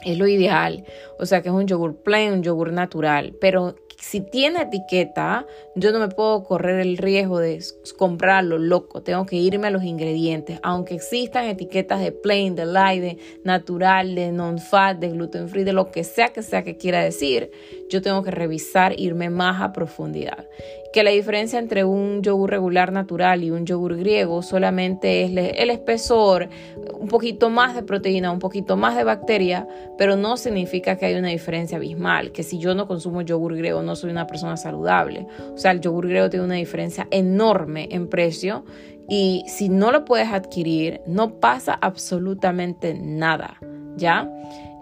Es 0.04 0.18
lo 0.18 0.28
ideal. 0.28 0.84
O 1.20 1.26
sea 1.26 1.42
que 1.42 1.50
es 1.50 1.56
un 1.56 1.68
yogur 1.68 2.04
plain, 2.04 2.34
un 2.34 2.44
yogur 2.44 2.72
natural. 2.72 3.36
Pero 3.40 3.76
si 4.04 4.20
tiene 4.20 4.64
etiqueta, 4.64 5.48
yo 5.76 5.94
no 5.94 6.00
me 6.00 6.10
puedo 6.10 6.44
correr 6.44 6.82
el 6.82 6.98
riesgo 6.98 7.40
de 7.40 7.64
comprarlo 7.98 8.58
loco. 8.58 9.02
Tengo 9.02 9.26
que 9.26 9.38
irme 9.38 9.68
a 9.68 9.72
los 9.72 9.84
ingredientes. 9.84 10.60
Aunque 10.62 10.96
existan 10.96 11.46
etiquetas 11.46 12.02
de 12.02 12.12
plain, 12.12 12.54
de 12.54 12.66
light, 12.66 13.02
de 13.02 13.18
natural, 13.46 14.14
de 14.14 14.34
non-fat, 14.34 14.98
de 15.00 15.10
gluten 15.10 15.48
free, 15.48 15.64
de 15.64 15.72
lo 15.72 15.90
que 15.90 16.04
sea 16.04 16.34
que 16.34 16.44
sea 16.44 16.64
que 16.64 16.76
quiera 16.76 17.02
decir, 17.02 17.50
yo 17.90 18.02
tengo 18.02 18.24
que 18.24 18.32
revisar, 18.32 19.00
irme 19.00 19.30
más 19.30 19.62
a 19.62 19.72
profundidad 19.72 20.50
que 20.94 21.04
la 21.04 21.10
diferencia 21.10 21.58
entre 21.58 21.84
un 21.84 22.22
yogur 22.22 22.52
regular 22.52 22.92
natural 22.92 23.44
y 23.44 23.50
un 23.50 23.66
yogur 23.66 23.98
griego 23.98 24.44
solamente 24.44 25.24
es 25.24 25.32
el 25.58 25.72
espesor, 25.72 26.50
un 26.94 27.08
poquito 27.08 27.50
más 27.50 27.74
de 27.74 27.82
proteína, 27.82 28.32
un 28.32 28.38
poquito 28.38 28.78
más 28.78 28.96
de 28.96 29.04
bacteria, 29.04 29.68
pero 29.98 30.16
no 30.16 30.38
significa 30.38 30.96
que 30.96 31.08
hay 31.08 31.16
una 31.16 31.30
diferencia 31.30 31.78
abismal, 31.78 32.32
que 32.32 32.44
si 32.44 32.60
yo 32.60 32.76
no 32.76 32.88
consumo 32.88 33.24
yogur 33.24 33.58
griego 33.58 33.82
no 33.82 33.93
soy 33.96 34.12
una 34.12 34.28
persona 34.28 34.58
saludable. 34.58 35.28
O 35.54 35.58
sea, 35.58 35.72
el 35.72 35.82
yogur 35.82 36.08
griego 36.08 36.30
tiene 36.30 36.46
una 36.46 36.56
diferencia 36.56 37.08
enorme 37.12 37.88
en 37.92 38.08
precio 38.08 38.66
y 39.10 39.44
si 39.48 39.70
no 39.70 39.92
lo 39.92 40.06
puedes 40.06 40.30
adquirir, 40.30 41.02
no 41.06 41.40
pasa 41.40 41.78
absolutamente 41.82 42.94
nada, 42.94 43.58
¿ya? 43.98 44.30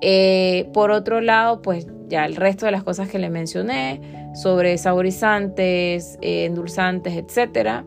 Eh, 0.01 0.69
por 0.73 0.91
otro 0.91 1.21
lado, 1.21 1.61
pues 1.61 1.87
ya 2.07 2.25
el 2.25 2.35
resto 2.35 2.65
de 2.65 2.71
las 2.71 2.83
cosas 2.83 3.09
que 3.09 3.19
le 3.19 3.29
mencioné 3.29 4.01
sobre 4.33 4.77
saborizantes, 4.77 6.17
eh, 6.21 6.45
endulzantes, 6.45 7.13
etcétera. 7.13 7.85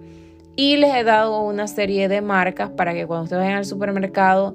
Y 0.57 0.77
les 0.77 0.95
he 0.95 1.03
dado 1.03 1.43
una 1.43 1.67
serie 1.67 2.09
de 2.09 2.21
marcas 2.21 2.71
para 2.71 2.95
que 2.95 3.07
cuando 3.07 3.25
ustedes 3.25 3.43
vayan 3.43 3.59
al 3.59 3.65
supermercado 3.65 4.55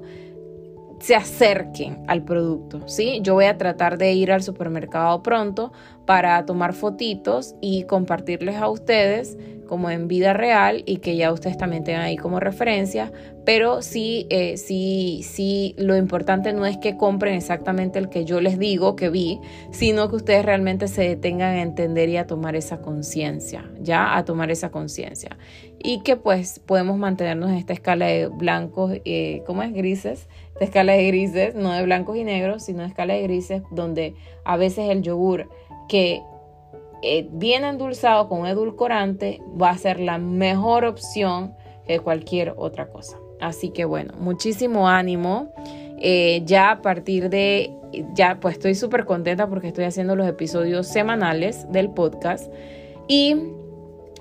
se 1.00 1.16
acerquen 1.16 2.04
al 2.06 2.22
producto, 2.22 2.86
¿sí? 2.86 3.20
Yo 3.22 3.34
voy 3.34 3.46
a 3.46 3.56
tratar 3.56 3.98
de 3.98 4.12
ir 4.12 4.30
al 4.30 4.42
supermercado 4.42 5.22
pronto 5.22 5.72
para 6.06 6.44
tomar 6.44 6.74
fotitos 6.74 7.54
y 7.60 7.84
compartirles 7.84 8.56
a 8.56 8.68
ustedes 8.68 9.36
como 9.66 9.88
en 9.88 10.08
vida 10.08 10.32
real 10.32 10.82
y 10.84 10.96
que 10.96 11.14
ya 11.14 11.32
ustedes 11.32 11.56
también 11.56 11.84
tengan 11.84 12.02
ahí 12.02 12.16
como 12.16 12.40
referencia, 12.40 13.12
pero 13.46 13.82
sí, 13.82 14.26
eh, 14.28 14.56
sí, 14.56 15.22
sí, 15.22 15.76
lo 15.78 15.96
importante 15.96 16.52
no 16.52 16.66
es 16.66 16.76
que 16.78 16.96
compren 16.96 17.34
exactamente 17.34 18.00
el 18.00 18.08
que 18.08 18.24
yo 18.24 18.40
les 18.40 18.58
digo 18.58 18.96
que 18.96 19.10
vi, 19.10 19.40
sino 19.70 20.10
que 20.10 20.16
ustedes 20.16 20.44
realmente 20.44 20.88
se 20.88 21.02
detengan 21.02 21.54
a 21.54 21.62
entender 21.62 22.08
y 22.08 22.16
a 22.16 22.26
tomar 22.26 22.56
esa 22.56 22.80
conciencia, 22.80 23.70
ya, 23.80 24.16
a 24.16 24.24
tomar 24.24 24.50
esa 24.50 24.70
conciencia. 24.72 25.38
Y 25.82 26.02
que 26.02 26.16
pues 26.16 26.60
podemos 26.60 26.98
mantenernos 26.98 27.50
en 27.50 27.56
esta 27.56 27.72
escala 27.72 28.06
de 28.06 28.26
blancos, 28.26 28.92
eh, 29.04 29.42
¿cómo 29.46 29.62
es? 29.62 29.72
Grises, 29.72 30.28
esta 30.52 30.64
escala 30.64 30.92
de 30.92 31.06
grises, 31.06 31.54
no 31.54 31.72
de 31.72 31.82
blancos 31.82 32.16
y 32.16 32.24
negros, 32.24 32.64
sino 32.64 32.80
de 32.82 32.88
escala 32.88 33.14
de 33.14 33.22
grises, 33.22 33.62
donde 33.70 34.14
a 34.44 34.58
veces 34.58 34.90
el 34.90 35.00
yogur 35.02 35.48
que 35.88 36.22
eh, 37.02 37.26
bien 37.32 37.64
endulzado 37.64 38.28
con 38.28 38.46
edulcorante 38.46 39.40
va 39.60 39.70
a 39.70 39.78
ser 39.78 40.00
la 40.00 40.18
mejor 40.18 40.84
opción 40.84 41.54
que 41.86 41.98
cualquier 41.98 42.52
otra 42.56 42.90
cosa. 42.90 43.18
Así 43.40 43.70
que 43.70 43.86
bueno, 43.86 44.14
muchísimo 44.18 44.86
ánimo. 44.86 45.52
Eh, 46.02 46.42
ya 46.44 46.70
a 46.72 46.82
partir 46.82 47.30
de, 47.30 47.74
ya 48.14 48.38
pues 48.38 48.54
estoy 48.54 48.74
súper 48.74 49.04
contenta 49.04 49.48
porque 49.48 49.68
estoy 49.68 49.84
haciendo 49.84 50.14
los 50.14 50.28
episodios 50.28 50.86
semanales 50.86 51.70
del 51.72 51.90
podcast 51.90 52.52
y 53.08 53.36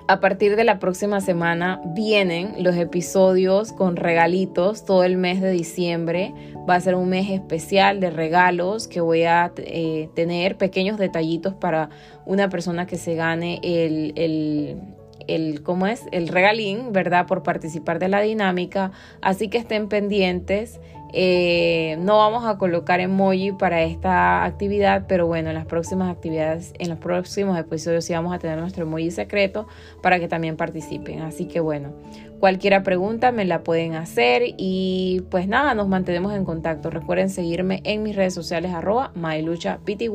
a 0.10 0.20
partir 0.20 0.55
de 0.55 0.64
la 0.64 0.80
próxima 0.80 1.22
semana 1.22 1.80
vienen 1.86 2.55
los 2.64 2.76
episodios 2.76 3.72
con 3.72 3.95
regalitos 3.95 4.84
todo 4.84 5.03
el 5.03 5.18
mes 5.18 5.39
de 5.39 5.51
diciembre. 5.51 6.34
Va 6.68 6.74
a 6.74 6.82
ser 6.82 6.95
un 6.95 7.10
mes 7.10 7.30
especial 7.30 7.99
de 7.99 8.10
regalos 8.10 8.88
que 8.88 9.01
voy 9.01 9.26
a 9.26 9.53
eh, 9.57 10.10
tener 10.16 10.57
pequeños 10.57 10.97
detallitos 10.97 11.53
para 11.53 11.91
una 12.26 12.49
persona 12.49 12.88
que 12.88 12.95
se 12.97 13.14
gane 13.14 13.60
el, 13.62 14.14
el, 14.16 14.82
el, 15.28 15.62
¿cómo 15.62 15.86
es? 15.86 16.03
el 16.12 16.28
regalín, 16.30 16.91
¿verdad? 16.91 17.28
Por 17.28 17.43
participar 17.43 17.99
de 17.99 18.07
la 18.07 18.20
dinámica. 18.22 18.91
Así 19.22 19.47
que 19.47 19.60
estén 19.60 19.89
pendientes. 19.89 20.80
Eh, 21.12 21.97
no 21.99 22.18
vamos 22.18 22.45
a 22.45 22.57
colocar 22.57 22.99
emoji 22.99 23.51
para 23.51 23.82
esta 23.82 24.43
actividad, 24.43 25.05
pero 25.07 25.26
bueno, 25.26 25.49
en 25.49 25.55
las 25.55 25.66
próximas 25.66 26.12
actividades, 26.12 26.74
en 26.78 26.89
los 26.89 26.99
próximos 26.99 27.57
episodios 27.57 28.05
sí 28.05 28.14
vamos 28.14 28.34
a 28.34 28.39
tener 28.39 28.60
nuestro 28.60 28.84
emoji 28.84 29.10
secreto 29.10 29.68
para 30.01 30.20
que 30.20 30.28
también 30.28 30.55
participen. 30.55 31.22
Así 31.22 31.45
que 31.45 31.60
bueno, 31.60 31.93
cualquier 32.39 32.82
pregunta 32.84 33.32
me 33.32 33.45
la 33.45 33.64
pueden 33.64 33.95
hacer 33.95 34.43
y 34.45 35.24
pues 35.32 35.47
nada, 35.47 35.74
nos 35.74 35.88
mantenemos 35.88 36.34
en 36.34 36.45
contacto. 36.45 36.91
Recuerden 36.91 37.30
seguirme 37.30 37.82
en 37.86 38.03
mis 38.03 38.16
redes 38.16 38.36
sociales 38.36 38.72
arroba 38.72 39.12
myluchapty 39.16 40.10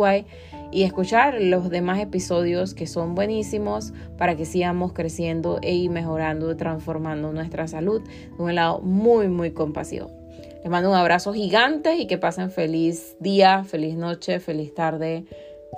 y 0.70 0.82
escuchar 0.82 1.40
los 1.40 1.70
demás 1.70 2.00
episodios 2.00 2.74
que 2.74 2.86
son 2.86 3.14
buenísimos 3.14 3.92
para 4.16 4.36
que 4.36 4.44
sigamos 4.44 4.92
creciendo 4.92 5.58
y 5.62 5.88
mejorando, 5.88 6.56
transformando 6.56 7.32
nuestra 7.32 7.66
salud 7.68 8.02
de 8.02 8.42
un 8.42 8.54
lado 8.54 8.80
muy, 8.80 9.28
muy 9.28 9.50
compasivo. 9.50 10.23
Les 10.64 10.70
mando 10.70 10.88
un 10.88 10.96
abrazo 10.96 11.34
gigante 11.34 11.94
y 11.96 12.06
que 12.06 12.16
pasen 12.16 12.50
feliz 12.50 13.18
día, 13.20 13.64
feliz 13.64 13.96
noche, 13.96 14.40
feliz 14.40 14.72
tarde, 14.74 15.26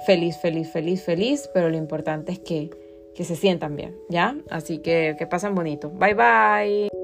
feliz, 0.07 0.37
feliz, 0.39 0.71
feliz, 0.71 1.03
feliz, 1.03 1.51
pero 1.53 1.69
lo 1.69 1.77
importante 1.77 2.31
es 2.31 2.39
que, 2.39 2.71
que 3.13 3.25
se 3.25 3.35
sientan 3.35 3.75
bien, 3.75 3.97
¿ya? 4.09 4.37
Así 4.49 4.79
que 4.79 5.17
que 5.19 5.27
pasen 5.27 5.57
bonito. 5.57 5.91
Bye 5.91 6.15
bye. 6.15 6.96